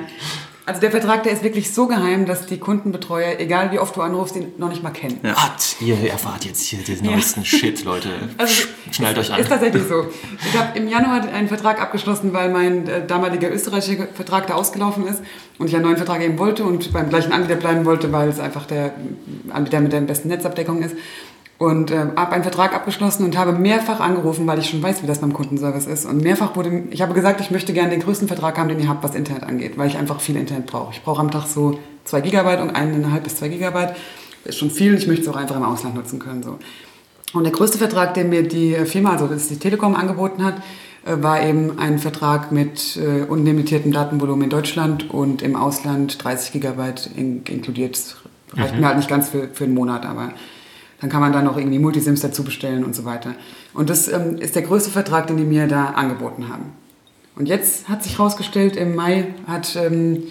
[0.67, 4.01] Also der Vertrag, der ist wirklich so geheim, dass die Kundenbetreuer, egal wie oft du
[4.01, 5.19] anrufst, den noch nicht mal kennen.
[5.21, 5.35] Ja.
[5.35, 5.75] Was?
[5.79, 8.09] Ihr erfahrt jetzt hier den neuesten Shit, Leute.
[8.37, 9.39] Also, Schnallt euch an.
[9.39, 10.07] Ist tatsächlich so.
[10.47, 15.07] Ich habe im Januar einen Vertrag abgeschlossen, weil mein äh, damaliger österreichischer Vertrag da ausgelaufen
[15.07, 15.21] ist
[15.59, 18.39] und ich einen neuen Vertrag eben wollte und beim gleichen Anbieter bleiben wollte, weil es
[18.39, 18.93] einfach der
[19.51, 20.95] Anbieter mit der besten Netzabdeckung ist.
[21.57, 25.07] Und äh, habe einen Vertrag abgeschlossen und habe mehrfach angerufen, weil ich schon weiß, wie
[25.07, 26.05] das beim Kundenservice ist.
[26.05, 28.89] Und mehrfach wurde, ich habe gesagt, ich möchte gerne den größten Vertrag haben, den ihr
[28.89, 30.91] habt, was Internet angeht, weil ich einfach viel Internet brauche.
[30.91, 33.95] Ich brauche am Tag so zwei Gigabyte und eineinhalb bis zwei Gigabyte.
[34.43, 34.95] Das ist schon viel.
[34.95, 36.43] Ich möchte es auch einfach im Ausland nutzen können.
[36.43, 36.59] So.
[37.33, 40.55] Und der größte Vertrag, den mir die Firma, also das ist die Telekom, angeboten hat,
[41.05, 46.51] äh, war eben ein Vertrag mit äh, unlimitiertem Datenvolumen in Deutschland und im Ausland 30
[46.51, 47.95] Gigabyte in, inkludiert.
[47.95, 48.15] Das
[48.53, 50.33] reicht mir halt nicht ganz für, für einen Monat, aber
[51.01, 53.35] dann kann man da noch irgendwie Multisims dazu bestellen und so weiter.
[53.73, 56.73] Und das ähm, ist der größte Vertrag, den die mir da angeboten haben.
[57.35, 59.75] Und jetzt hat sich herausgestellt, im Mai hat...
[59.75, 60.23] Ähm,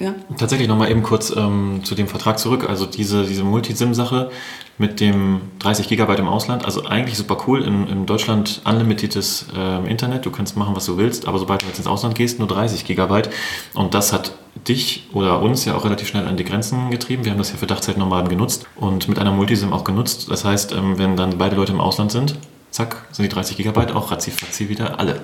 [0.00, 2.68] ja, Tatsächlich nochmal eben kurz ähm, zu dem Vertrag zurück.
[2.68, 4.30] Also diese, diese Multisim-Sache
[4.76, 6.64] mit dem 30 Gigabyte im Ausland.
[6.64, 7.62] Also eigentlich super cool.
[7.62, 10.26] In, in Deutschland unlimitiertes ähm, Internet.
[10.26, 11.28] Du kannst machen, was du willst.
[11.28, 13.30] Aber sobald du jetzt ins Ausland gehst, nur 30 Gigabyte.
[13.74, 14.32] Und das hat
[14.66, 17.24] dich oder uns ja auch relativ schnell an die Grenzen getrieben.
[17.24, 20.30] Wir haben das ja für Dachzeitnomaden genutzt und mit einer Multisim auch genutzt.
[20.30, 22.36] Das heißt, ähm, wenn dann beide Leute im Ausland sind,
[22.70, 24.32] zack, sind die 30 Gigabyte auch ratzi
[24.68, 25.20] wieder alle.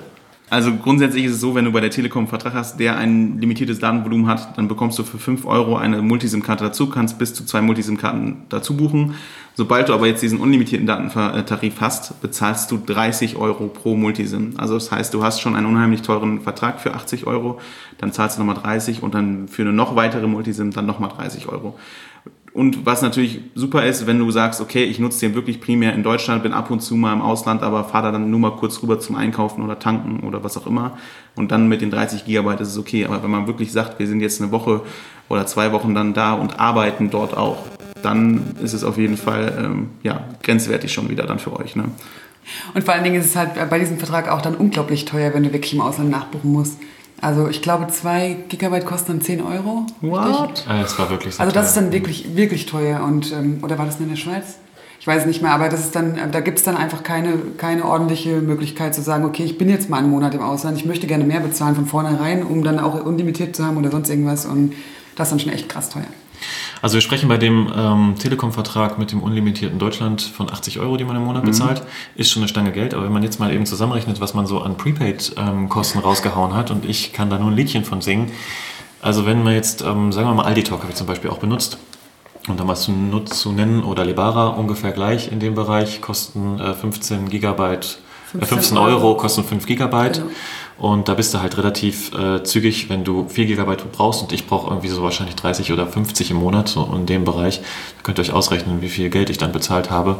[0.51, 3.39] Also grundsätzlich ist es so, wenn du bei der Telekom einen Vertrag hast, der ein
[3.39, 7.45] limitiertes Datenvolumen hat, dann bekommst du für 5 Euro eine Multisim-Karte dazu, kannst bis zu
[7.45, 9.15] zwei Multisim-Karten dazu buchen.
[9.55, 14.55] Sobald du aber jetzt diesen unlimitierten Datentarif hast, bezahlst du 30 Euro pro Multisim.
[14.57, 17.61] Also das heißt, du hast schon einen unheimlich teuren Vertrag für 80 Euro,
[17.97, 21.47] dann zahlst du nochmal 30 und dann für eine noch weitere Multisim dann nochmal 30
[21.47, 21.79] Euro.
[22.53, 26.03] Und was natürlich super ist, wenn du sagst, okay, ich nutze den wirklich primär in
[26.03, 28.81] Deutschland, bin ab und zu mal im Ausland, aber fahre da dann nur mal kurz
[28.83, 30.97] rüber zum Einkaufen oder tanken oder was auch immer.
[31.35, 33.05] Und dann mit den 30 Gigabyte ist es okay.
[33.05, 34.81] Aber wenn man wirklich sagt, wir sind jetzt eine Woche
[35.29, 37.65] oder zwei Wochen dann da und arbeiten dort auch,
[38.01, 41.77] dann ist es auf jeden Fall ähm, ja, grenzwertig schon wieder dann für euch.
[41.77, 41.85] Ne?
[42.73, 45.43] Und vor allen Dingen ist es halt bei diesem Vertrag auch dann unglaublich teuer, wenn
[45.43, 46.77] du wirklich im Ausland nachbuchen musst.
[47.21, 49.85] Also ich glaube, zwei Gigabyte kosten dann 10 Euro.
[50.49, 50.67] richtig?
[50.67, 51.83] Äh, Es war wirklich sehr Also das ist teuer.
[51.83, 53.03] dann wirklich, wirklich teuer.
[53.03, 54.57] Und, ähm, oder war das nur in der Schweiz?
[54.99, 57.33] Ich weiß nicht mehr, aber das ist dann, äh, da gibt es dann einfach keine,
[57.57, 60.85] keine ordentliche Möglichkeit zu sagen, okay, ich bin jetzt mal einen Monat im Ausland, ich
[60.85, 64.45] möchte gerne mehr bezahlen von vornherein, um dann auch unlimitiert zu haben oder sonst irgendwas.
[64.45, 64.73] Und
[65.15, 66.05] das ist dann schon echt krass teuer.
[66.81, 71.03] Also wir sprechen bei dem ähm, Telekom-Vertrag mit dem unlimitierten Deutschland von 80 Euro, die
[71.03, 71.83] man im Monat bezahlt.
[72.15, 74.61] Ist schon eine Stange Geld, aber wenn man jetzt mal eben zusammenrechnet, was man so
[74.61, 78.31] an Prepaid-Kosten rausgehauen hat und ich kann da nur ein Liedchen von singen.
[79.01, 81.39] Also wenn man jetzt, ähm, sagen wir mal, Aldi Talk habe ich zum Beispiel auch
[81.39, 81.77] benutzt.
[82.47, 87.29] Und da mal zu, nennen oder Libara ungefähr gleich in dem Bereich, kosten äh, 15
[87.29, 87.99] Gigabyte,
[88.39, 89.17] äh, 15 Euro, Euro.
[89.17, 90.17] kosten 5 Gigabyte.
[90.17, 90.31] Genau.
[90.81, 94.47] Und da bist du halt relativ äh, zügig, wenn du 4 Gigabyte brauchst und ich
[94.47, 97.59] brauche irgendwie so wahrscheinlich 30 oder 50 im Monat, so in dem Bereich.
[97.59, 100.15] Da könnt ihr euch ausrechnen, wie viel Geld ich dann bezahlt habe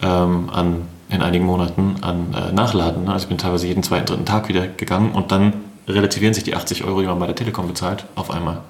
[0.00, 3.04] ähm, an, in einigen Monaten an äh, Nachladen.
[3.04, 3.12] ne?
[3.12, 5.52] Also ich bin teilweise jeden zweiten, dritten Tag wieder gegangen und dann
[5.86, 8.62] relativieren sich die 80 Euro, die man bei der Telekom bezahlt, auf einmal.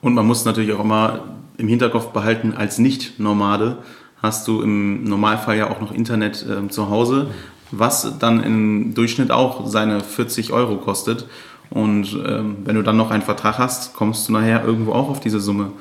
[0.00, 1.20] Und man muss natürlich auch immer
[1.58, 3.76] im Hinterkopf behalten, als Nicht-Nomade
[4.20, 7.28] hast du im Normalfall ja auch noch Internet ähm, zu Hause,
[7.72, 11.26] was dann im Durchschnitt auch seine 40 Euro kostet.
[11.70, 15.20] Und ähm, wenn du dann noch einen Vertrag hast, kommst du nachher irgendwo auch auf
[15.20, 15.72] diese Summe.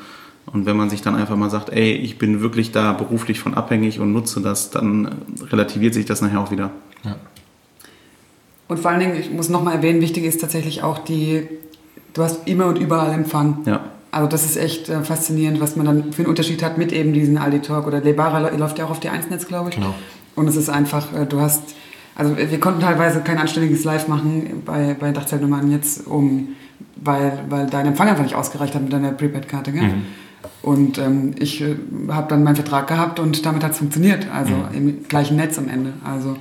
[0.46, 3.54] Und wenn man sich dann einfach mal sagt, ey, ich bin wirklich da beruflich von
[3.54, 5.10] abhängig und nutze das, dann
[5.52, 6.72] relativiert sich das nachher auch wieder.
[8.72, 11.46] Und vor allen Dingen, ich muss nochmal erwähnen, wichtig ist tatsächlich auch die,
[12.14, 13.58] du hast immer und überall Empfang.
[13.66, 13.82] Ja.
[14.12, 17.12] Also das ist echt äh, faszinierend, was man dann für einen Unterschied hat mit eben
[17.12, 19.76] diesen Aldi Talk oder Lebara läuft ja auch auf die 1-Netz, glaube ich.
[19.76, 19.94] Genau.
[20.36, 21.64] Und es ist einfach, äh, du hast,
[22.16, 26.50] also wir konnten teilweise kein anständiges Live machen bei, bei Dachzeltnummern jetzt, um,
[26.96, 29.84] weil, weil dein Empfang einfach nicht ausgereicht hat mit deiner Prepaid-Karte, gell?
[29.84, 30.06] Mhm.
[30.64, 31.76] Und ähm, ich äh,
[32.10, 34.28] habe dann meinen Vertrag gehabt und damit hat es funktioniert.
[34.34, 34.76] Also Mhm.
[34.78, 35.94] im gleichen Netz am Ende.
[36.04, 36.36] Also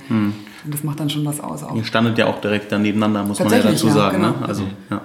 [0.63, 1.63] und das macht dann schon was aus.
[1.63, 1.75] Auch.
[1.75, 4.21] Ihr standet ja auch direkt dann nebeneinander, muss man ja dazu ja, sagen.
[4.21, 4.33] Ne?
[4.33, 4.47] genau.
[4.47, 5.01] Also, ja.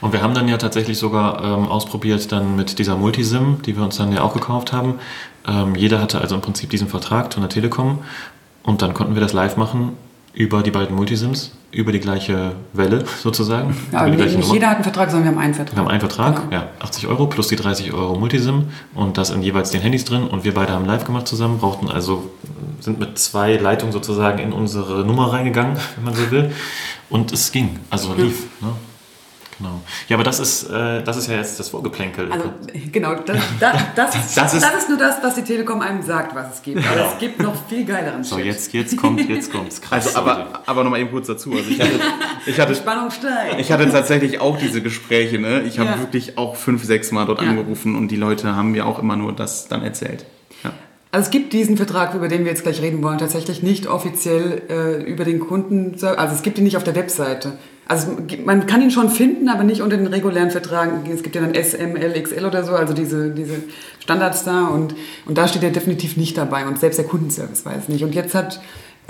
[0.00, 3.84] Und wir haben dann ja tatsächlich sogar ähm, ausprobiert dann mit dieser Multisim, die wir
[3.84, 4.94] uns dann ja auch gekauft haben.
[5.46, 7.98] Ähm, jeder hatte also im Prinzip diesen Vertrag von der Telekom
[8.62, 9.92] und dann konnten wir das live machen
[10.34, 13.76] über die beiden Multisims, über die gleiche Welle sozusagen.
[13.92, 14.52] Ja, die nicht Nummer.
[14.54, 15.74] jeder hat einen Vertrag, sondern wir haben einen Vertrag.
[15.76, 16.52] Wir haben einen Vertrag, Genau.
[16.62, 20.28] ja, 80 Euro plus die 30 Euro Multisim und das in jeweils den Handys drin
[20.28, 22.30] und wir beide haben live gemacht zusammen, brauchten also,
[22.78, 26.52] sind mit zwei Leitungen sozusagen in unsere Nummer reingegangen, wenn man so will
[27.10, 28.44] und es ging, also lief.
[28.60, 28.68] Ne?
[29.58, 29.80] Genau.
[30.08, 32.30] Ja, aber das ist, äh, das ist ja jetzt das Vorgeplänkel.
[32.30, 32.52] Also
[32.92, 36.34] genau, das, das, das, Das das, ist- ist, nur das, was die Telekom einem sagt,
[36.34, 36.78] was es gibt.
[36.86, 37.10] Aber Genau.
[37.12, 38.46] es gibt noch viel geileren so, Shit.
[38.46, 39.80] jetzt, jetzt kommt, jetzt kommt's.
[39.80, 40.60] Krass, Also, aber, Leute.
[40.66, 41.50] aber nochmal eben kurz dazu.
[41.52, 41.90] Also ich, hatte,
[42.46, 43.60] ich, hatte, Spannung steigt.
[43.60, 45.38] ich hatte tatsächlich auch diese Gespräche.
[45.40, 45.62] Ne?
[45.62, 45.98] Ich habe Ja.
[45.98, 47.48] wirklich auch fünf, sechs Mal dort Ja.
[47.48, 50.24] angerufen und die Leute haben mir auch immer nur das dann erzählt.
[50.62, 50.70] Ja.
[51.10, 54.62] Also es gibt diesen Vertrag, über den wir jetzt gleich reden wollen, tatsächlich nicht offiziell
[54.68, 55.94] äh, über den Kunden.
[56.04, 57.54] Also es gibt ihn nicht auf der Webseite.
[57.88, 61.10] Also man kann ihn schon finden, aber nicht unter den regulären Verträgen.
[61.10, 63.62] Es gibt ja dann S, M, L, XL oder so, also diese, diese
[64.00, 64.66] Standards da.
[64.66, 66.66] Und, und da steht er definitiv nicht dabei.
[66.66, 68.04] Und selbst der Kundenservice weiß nicht.
[68.04, 68.60] Und jetzt hat,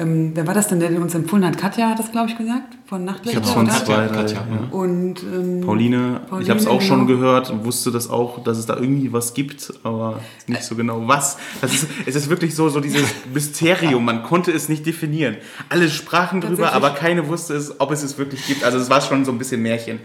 [0.00, 1.58] ähm, wer war das denn, der uns empfohlen hat?
[1.58, 2.78] Katja hat das, glaube ich, gesagt?
[2.86, 3.40] Von Nachtlichter?
[3.40, 3.84] Ich habe von oder?
[3.84, 4.22] zwei, drei.
[4.22, 4.68] Katja, ja.
[4.70, 7.18] Und ähm, Pauline, ich Pauline, habe es auch schon genau.
[7.18, 11.36] gehört, wusste das auch, dass es da irgendwie was gibt, aber nicht so genau was.
[11.60, 13.02] Das ist, es ist wirklich so, so dieses
[13.34, 15.36] Mysterium, man konnte es nicht definieren.
[15.68, 18.62] Alle sprachen drüber, aber keine wusste es, ob es es wirklich gibt.
[18.62, 19.98] Also es war schon so ein bisschen Märchen.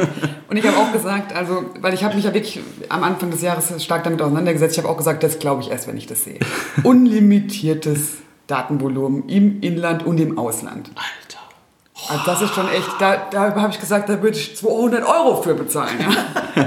[0.48, 3.42] Und ich habe auch gesagt, also, weil ich habe mich ja wirklich am Anfang des
[3.42, 4.76] Jahres stark damit auseinandergesetzt.
[4.76, 6.38] Ich habe auch gesagt, das glaube ich erst, wenn ich das sehe.
[6.84, 8.18] Unlimitiertes
[8.50, 10.90] Datenvolumen im Inland und im Ausland.
[10.94, 11.40] Alter.
[12.08, 15.42] Also das ist schon echt, da, da habe ich gesagt, da würde ich 200 Euro
[15.42, 15.98] für bezahlen.
[16.00, 16.64] Ja.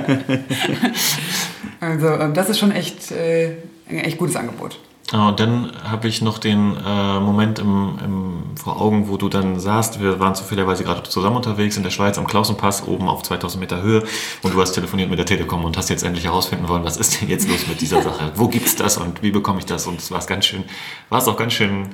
[1.79, 3.57] also ähm, das ist schon echt äh,
[3.89, 4.79] ein echt gutes Angebot.
[5.13, 9.59] Und dann habe ich noch den äh, Moment im, im, vor Augen, wo du dann
[9.59, 10.01] saßt.
[10.01, 13.83] Wir waren zufälligerweise gerade zusammen unterwegs in der Schweiz am Klausenpass, oben auf 2000 Meter
[13.83, 14.03] Höhe.
[14.41, 17.21] Und du hast telefoniert mit der Telekom und hast jetzt endlich herausfinden wollen, was ist
[17.21, 18.31] denn jetzt los mit dieser Sache?
[18.33, 19.85] Wo gibt's das und wie bekomme ich das?
[19.85, 20.63] Und es war ganz schön,
[21.09, 21.89] war es auch ganz schön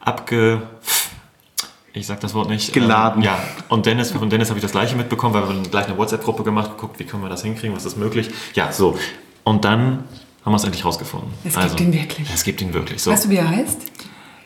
[0.00, 0.62] abge...
[1.94, 2.72] Ich sag das Wort nicht.
[2.72, 3.20] Geladen.
[3.20, 3.38] Ähm, ja,
[3.68, 6.42] und Dennis, von Dennis habe ich das gleiche mitbekommen, weil wir dann gleich eine WhatsApp-Gruppe
[6.42, 8.30] gemacht, geguckt, wie können wir das hinkriegen, was ist möglich.
[8.54, 8.98] Ja, so.
[9.44, 10.04] Und dann
[10.44, 11.30] haben wir es endlich rausgefunden.
[11.44, 12.28] Es gibt ihn wirklich.
[12.32, 13.02] Es gibt ihn wirklich.
[13.02, 13.10] So.
[13.10, 13.78] Weißt du, wie er heißt?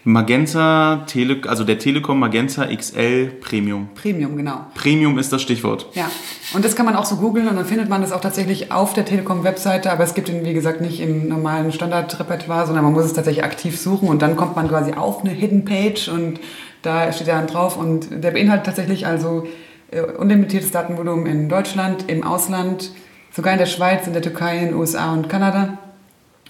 [0.08, 3.88] Magenta, Tele, also der Telekom Magenta XL Premium.
[4.00, 4.66] Premium, genau.
[4.76, 5.88] Premium ist das Stichwort.
[5.94, 6.08] Ja,
[6.54, 8.92] und das kann man auch so googeln und dann findet man das auch tatsächlich auf
[8.92, 13.04] der Telekom-Webseite, aber es gibt ihn, wie gesagt, nicht im normalen Standardrepertoire, sondern man muss
[13.04, 16.38] es tatsächlich aktiv suchen und dann kommt man quasi auf eine Hidden Page und
[16.82, 19.48] da steht er dann drauf und der beinhaltet tatsächlich also
[19.90, 22.92] äh, unlimitiertes Datenvolumen in Deutschland, im Ausland,
[23.32, 25.78] sogar in der Schweiz, in der Türkei, in den USA und Kanada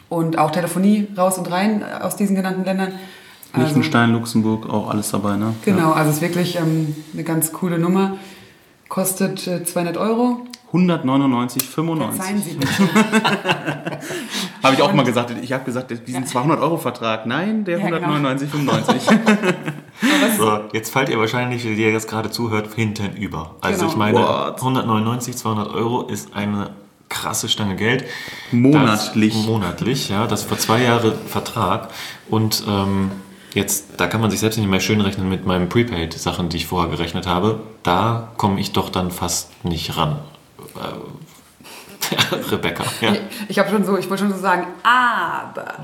[0.08, 2.92] und auch Telefonie raus und rein aus diesen genannten Ländern.
[3.52, 5.54] Also- Liechtenstein, Luxemburg, auch alles dabei, ne?
[5.64, 8.16] Genau, also es ist wirklich ähm, eine ganz coole Nummer.
[8.88, 10.40] Kostet äh, 200 Euro.
[10.72, 11.96] 199,95.
[12.12, 12.72] Verzeihen Sie bitte.
[14.62, 15.32] Habe ich auch mal gesagt.
[15.40, 17.24] Ich habe gesagt, diesen 200-Euro-Vertrag.
[17.26, 18.08] Nein, der Ja, genau.
[18.28, 19.54] 199,95.
[20.36, 23.54] So, jetzt fallt ihr wahrscheinlich, die ihr jetzt gerade zuhört, hinten über.
[23.60, 23.90] Also Genau.
[23.92, 24.56] ich meine, What?
[24.56, 26.70] 199, 200 Euro ist eine
[27.08, 28.04] krasse Stange Geld.
[28.52, 29.34] Monatlich.
[29.34, 30.26] Das, monatlich, ja.
[30.26, 31.90] Das war zwei Jahre Vertrag.
[32.28, 33.10] Und ähm,
[33.54, 36.66] jetzt, da kann man sich selbst nicht mehr schön rechnen mit meinen Prepaid-Sachen, die ich
[36.66, 37.60] vorher gerechnet habe.
[37.82, 40.18] Da komme ich doch dann fast nicht ran.
[42.50, 43.12] Rebecca, ja.
[43.48, 45.74] Ich, habe schon so, ich wollte schon so sagen, aber.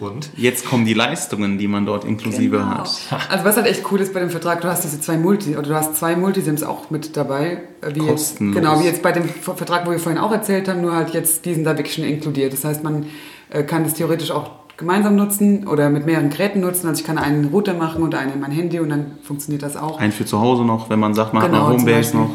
[0.00, 0.30] Und?
[0.36, 2.66] Jetzt kommen die Leistungen, die man dort inklusive Genau.
[2.68, 2.90] hat.
[3.30, 5.68] Also was halt echt cool ist bei dem Vertrag, du hast diese zwei Multi oder
[5.68, 7.62] du hast zwei Multisims auch mit dabei.
[7.80, 10.68] äh, Wie jetzt, genau, wie jetzt bei dem Ver- Vertrag, wo wir vorhin auch erzählt
[10.68, 12.52] haben, nur halt jetzt diesen da wirklich schon inkludiert.
[12.52, 13.06] Das heißt, man
[13.50, 16.86] äh, kann das theoretisch auch gemeinsam nutzen oder mit mehreren Geräten nutzen.
[16.86, 19.76] Also ich kann einen Router machen und einen in mein Handy und dann funktioniert das
[19.76, 19.98] auch.
[19.98, 22.30] Ein für zu Hause noch, wenn man sagt, man hat Genau, eine zum Homebase noch.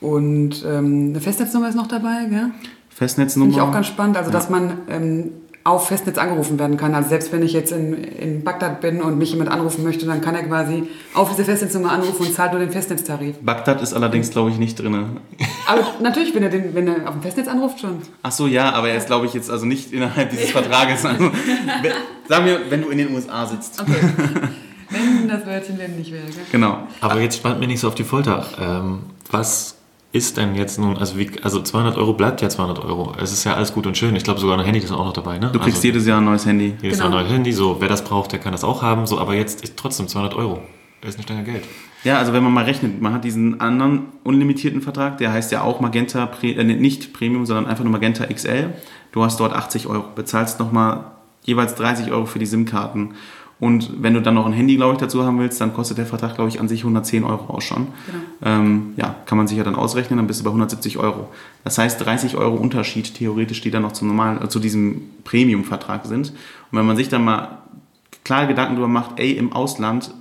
[0.00, 2.50] Und ähm, eine Festnetznummer ist noch dabei, gell?
[2.90, 3.50] Festnetznummer.
[3.52, 5.30] Finde ich auch ganz spannend, also dass man ähm,
[5.64, 6.94] auf Festnetz angerufen werden kann.
[6.94, 10.20] Also selbst wenn ich jetzt in, in Bagdad bin und mich jemand anrufen möchte, dann
[10.20, 13.36] kann er quasi auf diese Festnetznummer anrufen und zahlt nur den Festnetztarif.
[13.40, 14.94] Bagdad ist allerdings, glaube ich, nicht drin.
[15.66, 17.96] Aber natürlich, wenn er, den, wenn er auf dem Festnetz anruft, schon.
[18.22, 21.02] Ach so, ja, aber er ist, glaube ich, jetzt also nicht innerhalb dieses Vertrages.
[21.14, 21.92] Also, wenn-
[22.28, 23.80] sagen wir, wenn du in den USA sitzt.
[23.80, 23.94] Okay.
[24.90, 26.24] wenn das Wörtchen denn nicht wäre.
[26.26, 26.44] Gell?
[26.52, 26.78] Genau.
[27.00, 28.44] Aber jetzt spannt mir nicht so auf die Folter.
[28.60, 28.98] Ähm,
[29.30, 29.73] was
[30.14, 33.12] ist denn jetzt nun, also, wie, also 200 Euro bleibt ja 200 Euro.
[33.20, 34.14] Es ist ja alles gut und schön.
[34.14, 35.50] Ich glaube, sogar ein Handy ist auch noch dabei, ne?
[35.52, 36.74] Du kriegst also, jedes Jahr ein neues Handy.
[36.80, 37.10] jedes Genau.
[37.10, 37.52] Jahr ein neues Handy.
[37.52, 39.08] So, wer das braucht, der kann das auch haben.
[39.08, 40.60] So, aber jetzt ist trotzdem 200 Euro.
[41.00, 41.64] Das ist eine Stange Geld.
[42.04, 45.62] Ja, also wenn man mal rechnet, man hat diesen anderen unlimitierten Vertrag, der heißt ja
[45.62, 48.72] auch Magenta, Pre äh, nicht Premium, sondern einfach nur Magenta XL.
[49.10, 51.06] Du hast dort 80 Euro, bezahlst nochmal
[51.42, 53.14] jeweils 30 Euro für die SIM-Karten.
[53.60, 56.06] Und wenn du dann noch ein Handy, glaube ich, dazu haben willst, dann kostet der
[56.06, 57.88] Vertrag, glaube ich, an sich 110 Euro auch schon.
[58.42, 61.28] Ähm, ja, kann man sich ja dann ausrechnen, dann bist du bei 170 Euro.
[61.62, 66.04] Das heißt, 30 Euro Unterschied theoretisch, die dann noch zum normalen, äh, zu diesem Premium-Vertrag
[66.06, 66.30] sind.
[66.30, 67.58] Und wenn man sich dann mal
[68.24, 70.12] klar Gedanken darüber macht, ey, im Ausland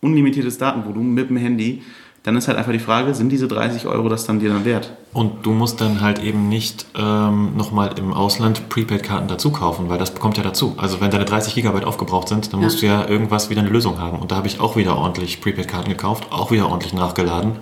[0.00, 1.82] unlimitiertes Datenvolumen mit dem Handy,
[2.24, 4.90] dann ist halt einfach die Frage, sind diese 30 Euro das dann dir dann wert?
[5.12, 9.98] Und du musst dann halt eben nicht ähm, nochmal im Ausland Prepaid-Karten dazu kaufen, weil
[9.98, 10.74] das kommt ja dazu.
[10.78, 14.00] Also wenn deine 30 Gigabyte aufgebraucht sind, dann musst du ja irgendwas wieder eine Lösung
[14.00, 14.18] haben.
[14.18, 17.56] Und da habe ich auch wieder ordentlich Prepaid-Karten gekauft, auch wieder ordentlich nachgeladen.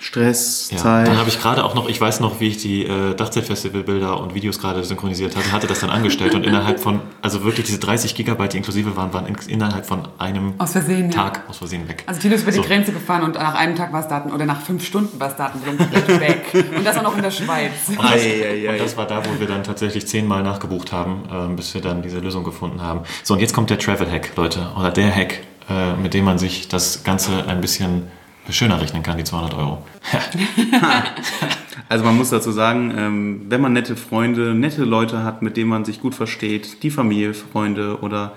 [0.00, 1.06] Stress, Ja, Zeit.
[1.06, 4.34] dann habe ich gerade auch noch, ich weiß noch, wie ich die äh, Dachzeit-Festival-Bilder und
[4.34, 8.14] Videos gerade synchronisiert hatte, hatte das dann angestellt und innerhalb von, also wirklich diese 30
[8.14, 11.16] Gigabyte, die inklusive waren, waren in, innerhalb von einem Aus Versehen, ja.
[11.16, 12.04] Tag aus Versehen weg.
[12.06, 12.62] Also Tino ist über So.
[12.62, 15.28] die Grenze gefahren und nach einem Tag war es Daten oder nach fünf Stunden war
[15.28, 16.64] es komplett weg.
[16.76, 17.72] Und das auch noch in der Schweiz.
[17.88, 18.72] Und das, Ei, ei, ei.
[18.72, 22.02] und das war da, wo wir dann tatsächlich zehnmal nachgebucht haben, ähm, bis wir dann
[22.02, 23.00] diese Lösung gefunden haben.
[23.22, 24.68] So, und jetzt kommt der Travel-Hack, Leute.
[24.78, 28.04] Oder der Hack, äh, mit dem man sich das Ganze ein bisschen
[28.48, 29.86] schöner rechnen kann, die 200 Euro.
[31.90, 35.68] Also man muss dazu sagen, ähm, wenn man nette Freunde, nette Leute hat, mit denen
[35.68, 38.34] man sich gut versteht, die Familie, Freunde oder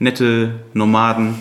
[0.00, 1.36] nette Nomaden,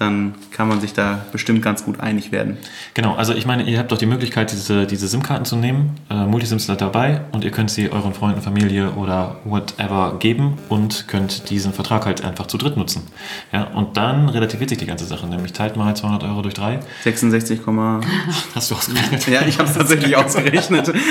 [0.00, 2.56] dann kann man sich da bestimmt ganz gut einig werden.
[2.94, 5.96] Genau, also ich meine, ihr habt doch die Möglichkeit, diese, diese SIM-Karten zu nehmen.
[6.08, 11.06] Äh, Multisims sind dabei und ihr könnt sie euren Freunden, Familie oder whatever geben und
[11.06, 13.02] könnt diesen Vertrag halt einfach zu dritt nutzen.
[13.52, 16.80] Ja, und dann relativiert sich die ganze Sache, nämlich teilt mal 200 Euro durch drei.
[17.04, 17.60] 66,
[18.54, 19.28] Hast du ausgerechnet?
[19.28, 20.92] ja, ich habe es tatsächlich ausgerechnet.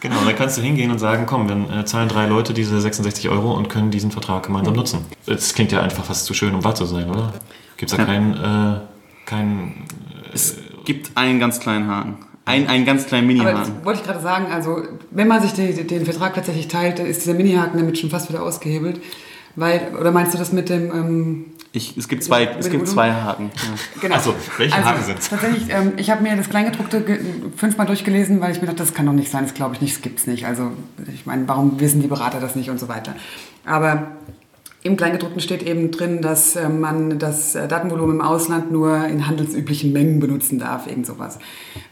[0.00, 3.28] Genau, dann kannst du hingehen und sagen, komm, dann äh, zahlen drei Leute diese 66
[3.30, 5.04] Euro und können diesen Vertrag gemeinsam nutzen.
[5.26, 7.32] Das klingt ja einfach fast zu schön, um wahr zu sein, oder?
[7.78, 8.06] Gibt es da Ja.
[8.06, 8.80] keinen, äh,
[9.24, 9.84] keinen
[10.34, 12.16] Es gibt einen ganz kleinen Haken.
[12.44, 13.84] Ein, einen ganz kleinen Mini-Haken.
[13.84, 17.22] wollte ich gerade sagen, also wenn man sich die, den Vertrag tatsächlich teilt, dann ist
[17.24, 19.00] dieser Mini-Haken damit schon fast wieder ausgehebelt.
[19.56, 20.90] Weil, oder meinst du das mit dem...
[20.92, 23.50] Ähm, Ich, es gibt zwei, es gibt zwei Haken.
[23.54, 23.60] Ja.
[24.00, 24.14] Genau.
[24.14, 25.28] Also, welche also, Haken sind's?
[25.28, 27.20] Tatsächlich, ähm, ich habe mir das Kleingedruckte ge-
[27.56, 29.94] fünfmal durchgelesen, weil ich mir dachte, das kann doch nicht sein, das glaube ich nicht,
[29.96, 30.46] das gibt's nicht.
[30.46, 30.70] Also
[31.12, 33.14] ich meine, warum wissen die Berater das nicht und so weiter.
[33.66, 34.12] Aber
[34.84, 39.26] im Kleingedruckten steht eben drin, dass äh, man das äh, Datenvolumen im Ausland nur in
[39.26, 41.38] handelsüblichen Mengen benutzen darf, irgend sowas.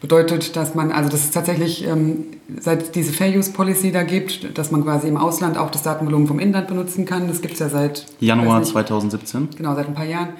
[0.01, 2.27] Bedeutet, dass man, also das ist tatsächlich, ähm,
[2.61, 6.29] seit diese Fair Use Policy da gibt, dass man quasi im Ausland auch das Datenvolumen
[6.29, 7.27] vom Inland benutzen kann.
[7.27, 9.49] Das gibt's ja seit Januar nicht, 2017.
[9.57, 10.35] Genau, seit ein paar Jahren.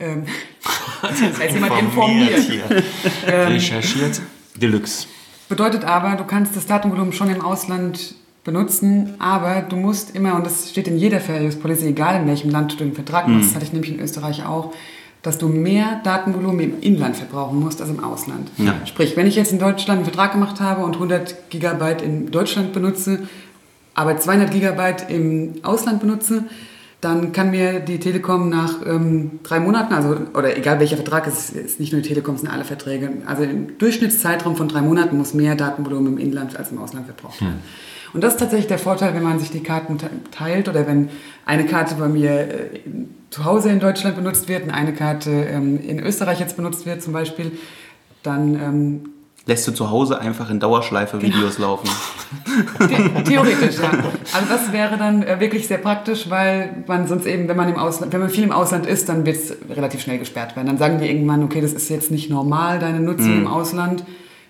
[0.00, 0.24] Ähm,
[1.02, 2.40] da ist jemand informiert.
[2.40, 2.64] hier.
[3.26, 4.20] Recherchiert.
[4.56, 5.06] Deluxe.
[5.48, 8.16] Bedeutet aber, du kannst das Datenvolumen schon im Ausland
[8.46, 12.28] benutzen, aber du musst immer, und das steht in jeder Fair Use Policy, egal in
[12.28, 14.72] welchem Land du den Vertrag machst, das hatte ich nämlich in Österreich auch,
[15.22, 18.48] dass du mehr Datenvolumen im Inland verbrauchen musst als im Ausland.
[18.84, 22.72] Sprich, wenn ich jetzt in Deutschland einen Vertrag gemacht habe und 100 Gigabyte in Deutschland
[22.72, 23.26] benutze,
[23.94, 26.44] aber 200 Gigabyte im Ausland benutze,
[27.00, 31.50] dann kann mir die Telekom nach ähm, drei Monaten, also oder egal welcher Vertrag, es
[31.50, 34.82] ist, ist nicht nur die Telekom, es sind alle Verträge, also im Durchschnittszeitraum von drei
[34.82, 37.62] Monaten muss mehr Datenvolumen im Inland als im Ausland verbraucht werden.
[38.16, 41.10] Und das ist tatsächlich der Vorteil, wenn man sich die Karten te- teilt oder wenn
[41.44, 42.48] eine Karte bei mir äh,
[43.30, 47.02] zu Hause in Deutschland benutzt wird und eine Karte ähm, in Österreich jetzt benutzt wird
[47.02, 47.52] zum Beispiel,
[48.22, 49.00] dann ähm,
[49.48, 51.88] Lässt du zu Hause einfach in Dauerschleife Videos laufen.
[52.80, 53.90] The theoretisch, ja.
[54.34, 57.76] Also das wäre dann äh, wirklich sehr praktisch, weil man sonst eben, wenn man im
[57.76, 60.66] Ausland, wenn man viel im Ausland ist, dann wird es relativ schnell gesperrt werden.
[60.66, 64.02] Dann sagen die irgendwann, okay, das ist jetzt nicht normal, deine Nutzung im Ausland.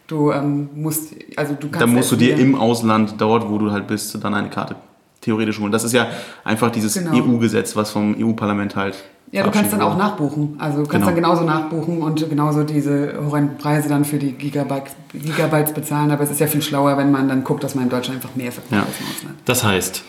[0.07, 1.81] Du ähm, musst, also du kannst.
[1.83, 4.77] Dann musst du dir im Ausland, dort wo du halt bist, dann eine Karte
[5.21, 5.73] theoretisch holen.
[5.73, 6.07] Das ist ja
[6.45, 7.13] einfach dieses Genau.
[7.17, 8.95] EU-Gesetz, was vom EU-Parlament halt.
[9.33, 10.55] Ja, du kannst dann auch nachbuchen.
[10.59, 11.07] Also du kannst Genau.
[11.07, 16.13] dann genauso nachbuchen und genauso diese horrenden Preise dann für die Gigabyte, Gigabytes bezahlen.
[16.13, 18.37] Aber es ist ja viel schlauer, wenn man dann guckt, dass man in Deutschland einfach
[18.37, 18.81] mehr verbraucht Ja.
[18.87, 19.35] als im Ausland.
[19.45, 20.05] Das heißt,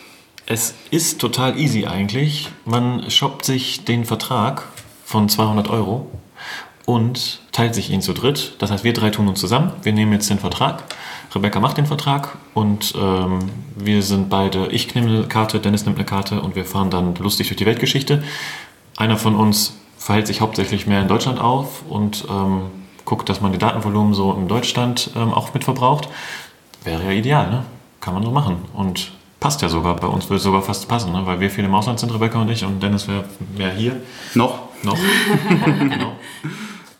[0.45, 2.51] es ist total easy eigentlich.
[2.65, 4.61] Man shoppt sich den Vertrag
[5.03, 6.05] von 200 Euro
[6.87, 8.53] und teilt sich ihn zu dritt.
[8.59, 9.73] Das heißt, wir drei tun uns zusammen.
[9.83, 10.83] Wir nehmen jetzt den Vertrag.
[11.35, 13.39] Rebecca macht den Vertrag und ähm,
[13.75, 17.13] wir sind beide, ich nehme eine Karte, Dennis nimmt eine Karte und wir fahren dann
[17.15, 18.23] lustig durch die Weltgeschichte.
[18.95, 22.61] Einer von uns verhält sich hauptsächlich mehr in Deutschland auf und ähm,
[23.03, 26.07] guckt, dass man die Datenvolumen so in Deutschland ähm, auch mit verbraucht.
[26.85, 27.65] Wäre ja ideal, ne?
[27.99, 28.59] Kann man so machen.
[28.73, 29.97] Und passt ja sogar.
[29.97, 31.25] Bei uns würde es sogar fast passen, ne?
[31.25, 33.25] weil wir viel im Ausland sind, Rebecca und ich, und Dennis wäre
[33.57, 33.97] wär hier
[34.35, 34.67] Noch?
[34.83, 34.97] noch.
[35.79, 36.13] genau.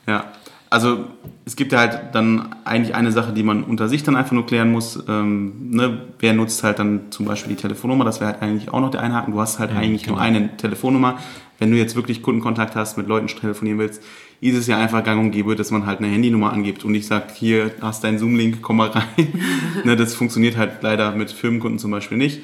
[0.08, 0.26] Ja.
[0.70, 1.06] also
[1.46, 4.46] es gibt ja halt dann eigentlich eine Sache, die man unter sich dann einfach nur
[4.46, 5.02] klären muss.
[5.08, 6.02] Ähm, ne?
[6.20, 8.04] Wer nutzt halt dann zum Beispiel die Telefonnummer?
[8.04, 9.34] Das wäre halt eigentlich auch noch der Einhaken.
[9.34, 10.28] Du hast halt Ja, eigentlich nur genau.
[10.28, 11.20] eine Telefonnummer.
[11.60, 14.04] Wenn du jetzt wirklich Kundenkontakt hast, mit Leuten telefonieren willst,
[14.42, 17.08] ist es ja einfach gang und gäbe, dass man halt eine Handynummer angibt und ich
[17.08, 19.04] sage, hier hast deinen Zoom-Link, komm mal rein.
[19.84, 22.42] ne, das funktioniert halt leider mit Firmenkunden zum Beispiel nicht.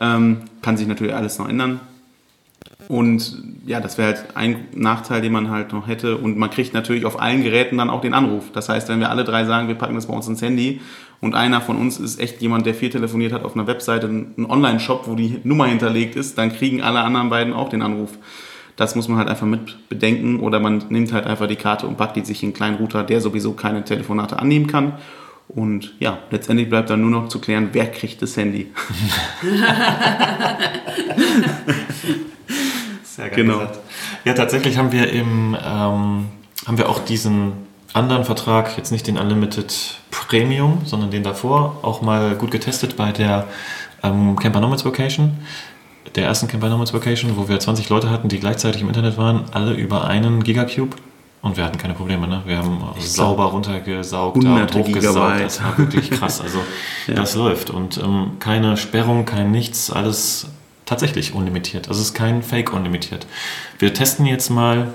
[0.00, 1.80] Ähm, kann sich natürlich alles noch ändern.
[2.88, 6.18] Und ja, das wäre halt ein Nachteil, den man halt noch hätte.
[6.18, 8.52] Und man kriegt natürlich auf allen Geräten dann auch den Anruf.
[8.52, 10.80] Das heißt, wenn wir alle drei sagen, wir packen das bei uns ins Handy
[11.20, 14.46] und einer von uns ist echt jemand, der viel telefoniert hat auf einer Webseite, ein
[14.48, 18.18] Online-Shop, wo die Nummer hinterlegt ist, dann kriegen alle anderen beiden auch den Anruf.
[18.76, 21.96] Das muss man halt einfach mit bedenken oder man nimmt halt einfach die Karte und
[21.96, 24.92] packt die sich in einen kleinen Router, der sowieso keine Telefonate annehmen kann.
[25.48, 28.70] Und ja, letztendlich bleibt dann nur noch zu klären, wer kriegt das Handy.
[33.04, 33.58] Sehr geil Genau.
[33.58, 33.78] gesagt.
[34.24, 36.26] Ja, tatsächlich haben wir im ähm,
[36.66, 37.52] haben wir auch diesen
[37.92, 43.12] anderen Vertrag, jetzt nicht den Unlimited Premium, sondern den davor, auch mal gut getestet bei
[43.12, 43.46] der
[44.02, 45.38] ähm, Camper Nomads Vacation.
[46.14, 49.44] Der ersten Camper Nomads Vacation, wo wir 20 Leute hatten, die gleichzeitig im Internet waren,
[49.52, 50.96] alle über einen Gigacube.
[51.42, 52.42] Und wir hatten keine Probleme, ne?
[52.44, 54.94] Wir haben sauber runtergesaugt, da und hochgesaugt.
[54.94, 55.44] Gigabyte.
[55.44, 56.40] Das war wirklich krass.
[56.40, 56.58] Also
[57.14, 57.70] das läuft.
[57.70, 60.48] Und ähm, keine Sperrung, kein nichts, alles
[60.86, 61.88] tatsächlich unlimitiert.
[61.88, 63.26] Also es ist kein Fake unlimitiert.
[63.78, 64.94] Wir testen jetzt mal,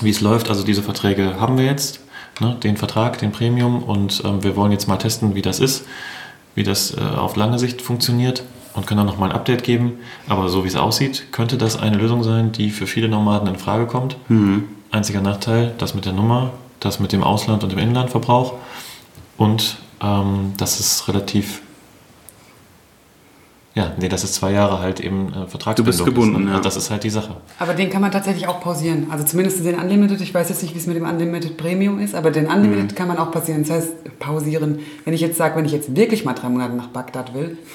[0.00, 0.48] wie es läuft.
[0.48, 2.00] Also diese Verträge haben wir jetzt,
[2.40, 2.56] ne?
[2.62, 3.82] den Vertrag, den Premium.
[3.82, 5.84] Und ähm, wir wollen jetzt mal testen, wie das ist,
[6.54, 8.42] wie das äh, auf lange Sicht funktioniert
[8.74, 9.94] und können dann nochmal ein Update geben.
[10.28, 13.56] Aber so wie es aussieht, könnte das eine Lösung sein, die für viele Nomaden in
[13.56, 14.16] Frage kommt.
[14.90, 18.54] Einziger Nachteil, das mit der Nummer, das mit dem Ausland- und dem Inlandverbrauch
[19.36, 21.62] und ähm, das ist relativ,
[23.74, 26.04] ja, nee, das ist zwei Jahre halt eben äh, Vertragsbindung.
[26.04, 26.52] gebunden, ist, ne?
[26.52, 26.60] ja.
[26.60, 27.36] Das ist halt die Sache.
[27.58, 29.06] Aber den kann man tatsächlich auch pausieren.
[29.10, 30.20] Also zumindest den Unlimited.
[30.20, 33.08] Ich weiß jetzt nicht, wie es mit dem Unlimited Premium ist, aber den Unlimited kann
[33.08, 33.62] man auch pausieren.
[33.62, 34.80] Das heißt, pausieren.
[35.04, 37.56] Wenn ich jetzt sage, wenn ich jetzt wirklich mal drei Monate nach Bagdad will.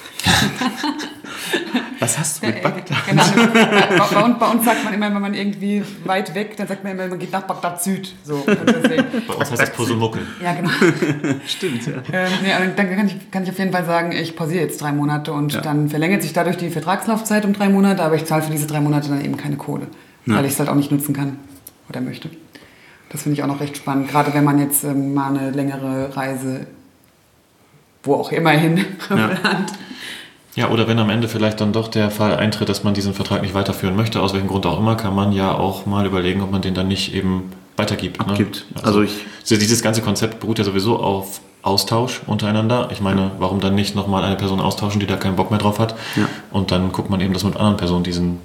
[2.00, 2.96] Was hast du mit Bagdad?
[3.08, 3.22] Genau.
[3.24, 6.92] bei, uns, bei uns sagt man immer, wenn man irgendwie weit weg, dann sagt man
[6.92, 8.14] immer, man geht nach Bagdad Süd.
[8.24, 8.44] So.
[8.46, 10.22] Bei uns heißt das Puzzlemuckel.
[10.42, 10.70] ja, genau.
[11.46, 11.94] Stimmt, ja.
[12.12, 14.80] Ähm, nee, aber dann kann ich, kann ich auf jeden Fall sagen, ich pausiere jetzt
[14.80, 15.60] drei Monate und Ja.
[15.60, 18.80] dann verlängert sich dadurch die Vertragslaufzeit um drei Monate, aber ich zahle für diese drei
[18.80, 19.86] Monate dann eben keine Kohle,
[20.26, 21.38] weil ich es halt auch nicht nutzen kann
[21.88, 22.30] oder möchte.
[23.10, 26.14] Das finde ich auch noch recht spannend, gerade wenn man jetzt ähm, mal eine längere
[26.14, 26.66] Reise,
[28.02, 29.72] wo auch immer hin, plant.
[30.58, 33.42] Ja, oder wenn am Ende vielleicht dann doch der Fall eintritt, dass man diesen Vertrag
[33.42, 36.50] nicht weiterführen möchte, aus welchem Grund auch immer, kann man ja auch mal überlegen, ob
[36.50, 38.20] man den dann nicht eben weitergibt.
[38.20, 38.66] Abgibt.
[38.74, 38.82] Ne?
[38.82, 42.88] Also ich- dieses ganze Konzept beruht ja sowieso auf Austausch untereinander.
[42.90, 45.78] Ich meine, warum dann nicht nochmal eine Person austauschen, die da keinen Bock mehr drauf
[45.78, 45.94] hat?
[46.16, 46.28] Ja.
[46.50, 48.38] Und dann guckt man eben, dass man mit anderen Personen diesen,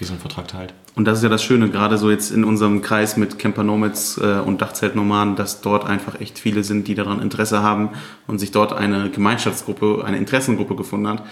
[0.00, 0.74] diesen Vertrag teilt.
[0.96, 4.18] Und das ist ja das Schöne, gerade so jetzt in unserem Kreis mit Camper Nomads
[4.18, 7.90] äh, und Dachzeltnomaden, dass dort einfach echt viele sind, die daran Interesse haben
[8.26, 11.22] und sich dort eine Gemeinschaftsgruppe, eine Interessengruppe gefunden hat,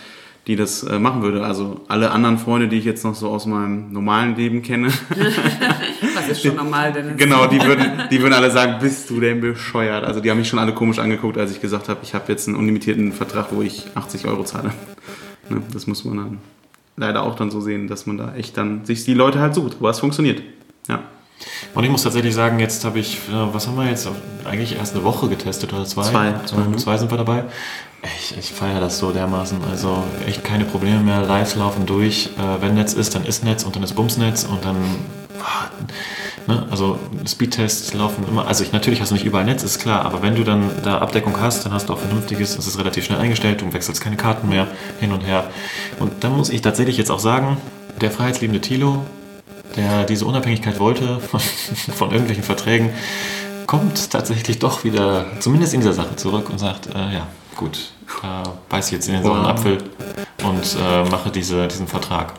[0.48, 1.44] die das äh, machen würde.
[1.44, 4.88] Also alle anderen Freunde, die ich jetzt noch so aus meinem normalen Leben kenne,
[6.14, 9.40] Was ist schon normal, denn genau, die würden, die würden alle sagen, bist du denn
[9.40, 10.04] bescheuert?
[10.04, 12.48] Also die haben mich schon alle komisch angeguckt, als ich gesagt habe, ich habe jetzt
[12.48, 14.72] einen unlimitierten Vertrag, wo ich 80 Euro zahle.
[15.50, 16.38] Ne, das muss man dann
[16.96, 19.76] leider auch dann so sehen, dass man da echt dann sich die Leute halt sucht.
[19.80, 20.42] Aber es funktioniert.
[20.88, 21.02] Ja.
[21.74, 24.08] Und ich muss tatsächlich sagen, jetzt habe ich, äh, was haben wir jetzt?
[24.44, 26.02] Eigentlich erst eine Woche getestet oder zwei.
[26.02, 26.76] Zwei, Zwei, ne?
[26.76, 27.44] zwei sind wir dabei.
[28.02, 29.58] Ich, ich feiere das so dermaßen.
[29.70, 31.22] Also echt keine Probleme mehr.
[31.22, 32.30] Lives laufen durch.
[32.38, 34.76] Äh, wenn Netz ist, dann ist Netz und dann ist Bumsnetz und dann.
[35.40, 35.68] ah,
[36.48, 36.66] Ne?
[36.70, 38.48] Also Speedtests laufen immer.
[38.48, 40.96] Also ich, natürlich hast du nicht überall Netz, ist klar, aber wenn du dann da
[40.98, 44.16] Abdeckung hast, dann hast du auch vernünftiges, es ist relativ schnell eingestellt, du wechselst keine
[44.16, 44.66] Karten mehr
[44.98, 45.50] hin und her.
[46.00, 47.58] Und dann muss ich tatsächlich jetzt auch sagen,
[48.00, 49.04] der freiheitsliebende Thilo,
[49.76, 51.40] der diese Unabhängigkeit wollte von,
[51.94, 52.94] von irgendwelchen Verträgen,
[53.66, 57.26] kommt tatsächlich doch wieder, zumindest in dieser Sache zurück und sagt, äh, ja,
[57.58, 57.90] gut,
[58.22, 59.50] da beiß ich jetzt in den sauren Wow.
[59.50, 59.78] Apfel
[60.44, 62.32] und äh, mache diese, diesen Vertrag.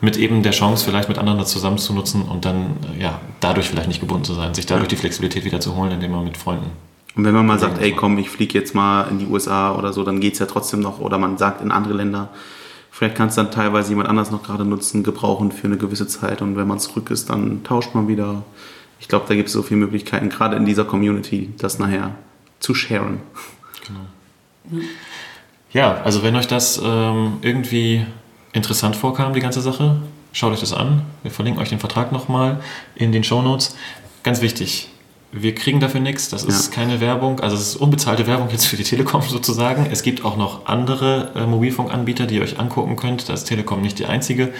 [0.00, 3.20] Mit eben der Chance, vielleicht mit anderen das zusammen zu nutzen und dann, äh, ja,
[3.40, 6.24] dadurch vielleicht nicht gebunden zu sein, sich dadurch die Flexibilität wieder zu holen, indem man
[6.24, 6.70] mit Freunden.
[7.16, 9.92] Und wenn man mal sagt, ey komm, ich fliege jetzt mal in die USA oder
[9.92, 11.00] so, dann geht es ja trotzdem noch.
[11.00, 12.28] Oder man sagt in andere Länder,
[12.92, 16.42] vielleicht kann es dann teilweise jemand anders noch gerade nutzen, gebrauchen für eine gewisse Zeit.
[16.42, 18.44] Und wenn man zurück ist, dann tauscht man wieder.
[19.00, 22.14] Ich glaube, da gibt es so viele Möglichkeiten, gerade in dieser Community, das nachher
[22.60, 23.20] zu sharen.
[25.72, 28.06] Ja, also wenn euch das ähm, irgendwie
[28.52, 29.96] interessant vorkam, die ganze Sache,
[30.32, 31.02] schaut euch das an.
[31.22, 32.60] Wir verlinken euch den Vertrag nochmal
[32.94, 33.76] in den Shownotes.
[34.22, 34.88] Ganz wichtig,
[35.30, 36.74] Wir kriegen dafür nichts, das ist ja.
[36.74, 39.86] keine Werbung, also es ist unbezahlte Werbung jetzt für die Telekom sozusagen.
[39.90, 43.28] Es gibt auch noch andere äh, Mobilfunkanbieter, die ihr euch angucken könnt.
[43.28, 44.54] Da ist Telekom nicht die einzige.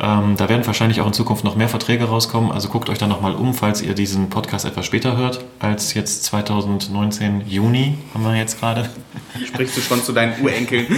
[0.00, 2.50] Ähm, da werden wahrscheinlich auch in Zukunft noch mehr Verträge rauskommen.
[2.50, 6.24] Also guckt euch da nochmal um, falls ihr diesen Podcast etwas später hört, als jetzt
[6.24, 8.90] 2019 Juni haben wir jetzt gerade.
[9.46, 10.86] Sprichst du schon zu deinen Urenkeln?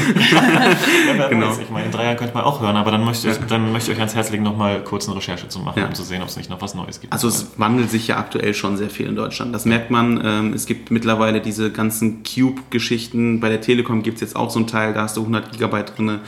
[1.18, 1.53] ja, genau.
[1.61, 3.91] Ich meine, in drei Jahren könnt ihr auch hören, aber dann möchte, ich, dann möchte
[3.91, 5.87] ich euch ans Herz legen, nochmal kurz eine Recherche zu machen, ja.
[5.89, 7.12] um zu sehen, ob es nicht noch was Neues gibt.
[7.12, 9.55] Also es wandelt sich ja aktuell schon sehr viel in Deutschland.
[9.55, 10.21] Das merkt man.
[10.25, 13.41] Ähm, es gibt mittlerweile diese ganzen Cube-Geschichten.
[13.41, 15.97] Bei der Telekom gibt es jetzt auch so einen Teil, da hast du 100 Gigabyte
[15.97, 16.21] drin.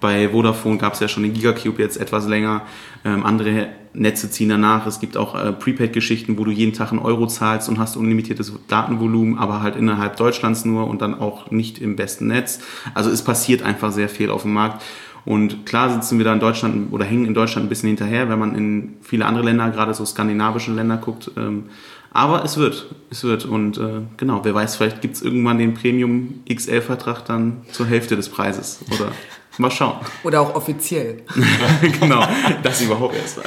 [0.00, 2.62] Bei Vodafone gab es ja schon den Gigacube jetzt etwas länger.
[3.04, 4.86] Ähm, andere Netze ziehen danach.
[4.86, 8.52] Es gibt auch äh, Prepaid-Geschichten, wo du jeden Tag einen Euro zahlst und hast unlimitiertes
[8.68, 12.60] Datenvolumen, aber halt innerhalb Deutschlands nur und dann auch nicht im besten Netz.
[12.94, 14.82] Also es passiert einfach sehr viel auf dem Markt.
[15.24, 18.38] Und klar sitzen wir da in Deutschland oder hängen in Deutschland ein bisschen hinterher, wenn
[18.38, 21.30] man in viele andere Länder, gerade so skandinavische Länder guckt.
[21.36, 21.64] Ähm,
[22.10, 23.44] aber es wird, es wird.
[23.44, 28.16] Und äh, genau, wer weiß, vielleicht gibt es irgendwann den Premium XL-Vertrag dann zur Hälfte
[28.16, 28.80] des Preises.
[28.92, 29.12] Oder
[29.58, 29.96] mal schauen.
[30.22, 31.22] Oder auch offiziell.
[32.00, 32.26] genau,
[32.62, 33.40] das überhaupt erst.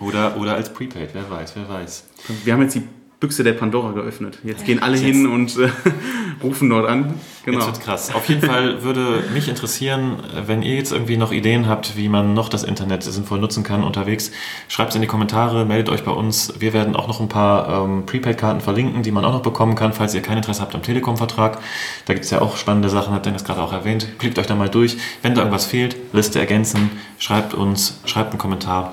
[0.00, 2.04] Oder, oder als Prepaid, wer weiß, wer weiß.
[2.44, 2.82] Wir haben jetzt die
[3.18, 4.38] Büchse der Pandora geöffnet.
[4.44, 5.04] Jetzt gehen alle Jetzt.
[5.06, 5.70] hin und äh,
[6.42, 7.14] rufen dort an.
[7.46, 7.58] Genau.
[7.58, 8.14] Jetzt wird krass.
[8.14, 12.34] Auf jeden Fall würde mich interessieren, wenn ihr jetzt irgendwie noch Ideen habt, wie man
[12.34, 14.32] noch das Internet sinnvoll nutzen kann unterwegs,
[14.68, 16.52] schreibt es in die Kommentare, meldet euch bei uns.
[16.58, 19.94] Wir werden auch noch ein paar ähm, Prepaid-Karten verlinken, die man auch noch bekommen kann,
[19.94, 21.58] falls ihr kein Interesse habt am Telekom-Vertrag.
[22.04, 24.08] Da gibt es ja auch spannende Sachen, hat Dennis gerade auch erwähnt.
[24.18, 24.98] Klickt euch da mal durch.
[25.22, 28.92] Wenn da irgendwas fehlt, Liste ergänzen, schreibt uns, schreibt einen Kommentar.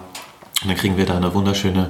[0.61, 1.89] Und dann kriegen wir da eine wunderschöne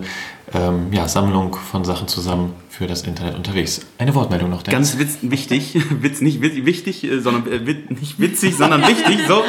[0.53, 3.85] ähm, ja, Sammlung von Sachen zusammen für das Internet unterwegs.
[3.97, 4.63] Eine Wortmeldung noch.
[4.63, 4.97] Dennis.
[4.97, 9.19] Ganz witz, wichtig, Witz nicht wichtig, äh, sondern äh, nicht witzig, sondern wichtig.
[9.27, 9.43] So,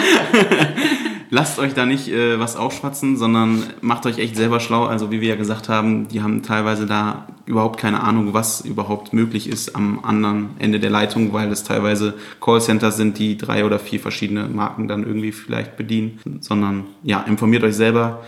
[1.31, 4.85] lasst euch da nicht äh, was aufschwatzen, sondern macht euch echt selber schlau.
[4.85, 9.13] Also wie wir ja gesagt haben, die haben teilweise da überhaupt keine Ahnung, was überhaupt
[9.13, 13.79] möglich ist am anderen Ende der Leitung, weil es teilweise Callcenters sind, die drei oder
[13.79, 16.21] vier verschiedene Marken dann irgendwie vielleicht bedienen.
[16.41, 18.23] Sondern ja, informiert euch selber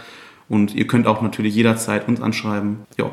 [0.48, 2.80] und ihr könnt auch natürlich jederzeit uns anschreiben.
[2.98, 3.10] Ja.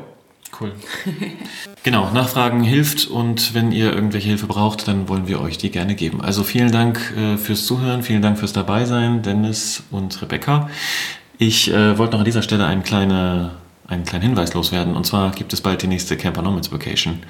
[0.60, 0.72] Cool.
[1.82, 5.96] genau, Nachfragen hilft und wenn ihr irgendwelche Hilfe braucht, dann wollen wir euch die gerne
[5.96, 6.20] geben.
[6.20, 10.70] Also vielen Dank äh, fürs Zuhören, vielen Dank fürs Dabeisein, Dennis und Rebecca.
[11.38, 13.50] Ich äh, wollte noch an dieser Stelle eine kleine
[13.94, 14.94] einen kleinen Hinweis loswerden.
[14.94, 17.22] Und zwar gibt es bald die nächste Camper Nomads Vacation.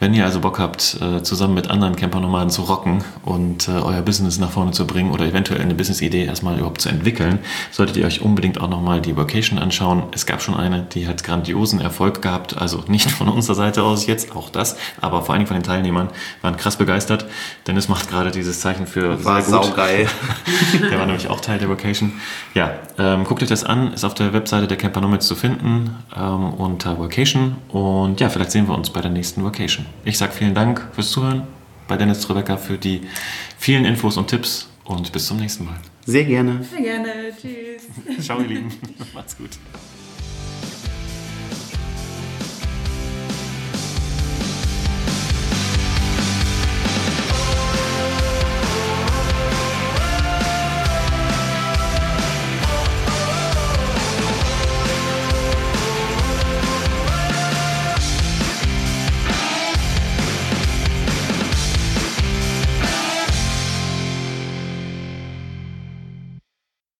[0.00, 3.72] Wenn ihr also Bock habt, äh, zusammen mit anderen Camper Nomaden zu rocken und äh,
[3.72, 7.96] euer Business nach vorne zu bringen oder eventuell eine Business-Idee erstmal überhaupt zu entwickeln, solltet
[7.96, 10.04] ihr euch unbedingt auch nochmal die Vacation anschauen.
[10.12, 12.56] Es gab schon eine, die hat grandiosen Erfolg gehabt.
[12.56, 16.08] Also nicht von unserer Seite aus jetzt, auch das, aber vor allem von den Teilnehmern
[16.40, 17.26] waren krass begeistert.
[17.66, 19.66] Dennis macht gerade dieses Zeichen für war sehr gut.
[19.66, 20.08] Saugeil.
[20.90, 22.12] der war nämlich auch Teil der Vacation.
[22.54, 25.96] Ja, ähm, guckt euch das an, ist auf der Webseite der Camper Nomads zu finden
[26.16, 27.56] ähm, unter Vacation.
[27.68, 29.86] Und ja, vielleicht sehen wir uns bei der nächsten Vacation.
[30.04, 31.44] Ich sage vielen Dank fürs Zuhören,
[31.88, 33.02] bei Dennis Rebecca für die
[33.58, 35.78] vielen Infos und Tipps und bis zum nächsten Mal.
[36.04, 36.64] Sehr gerne.
[36.64, 37.12] Sehr gerne.
[37.40, 38.24] Tschüss.
[38.24, 38.72] Ciao, ihr Lieben.
[39.14, 39.50] Macht's gut.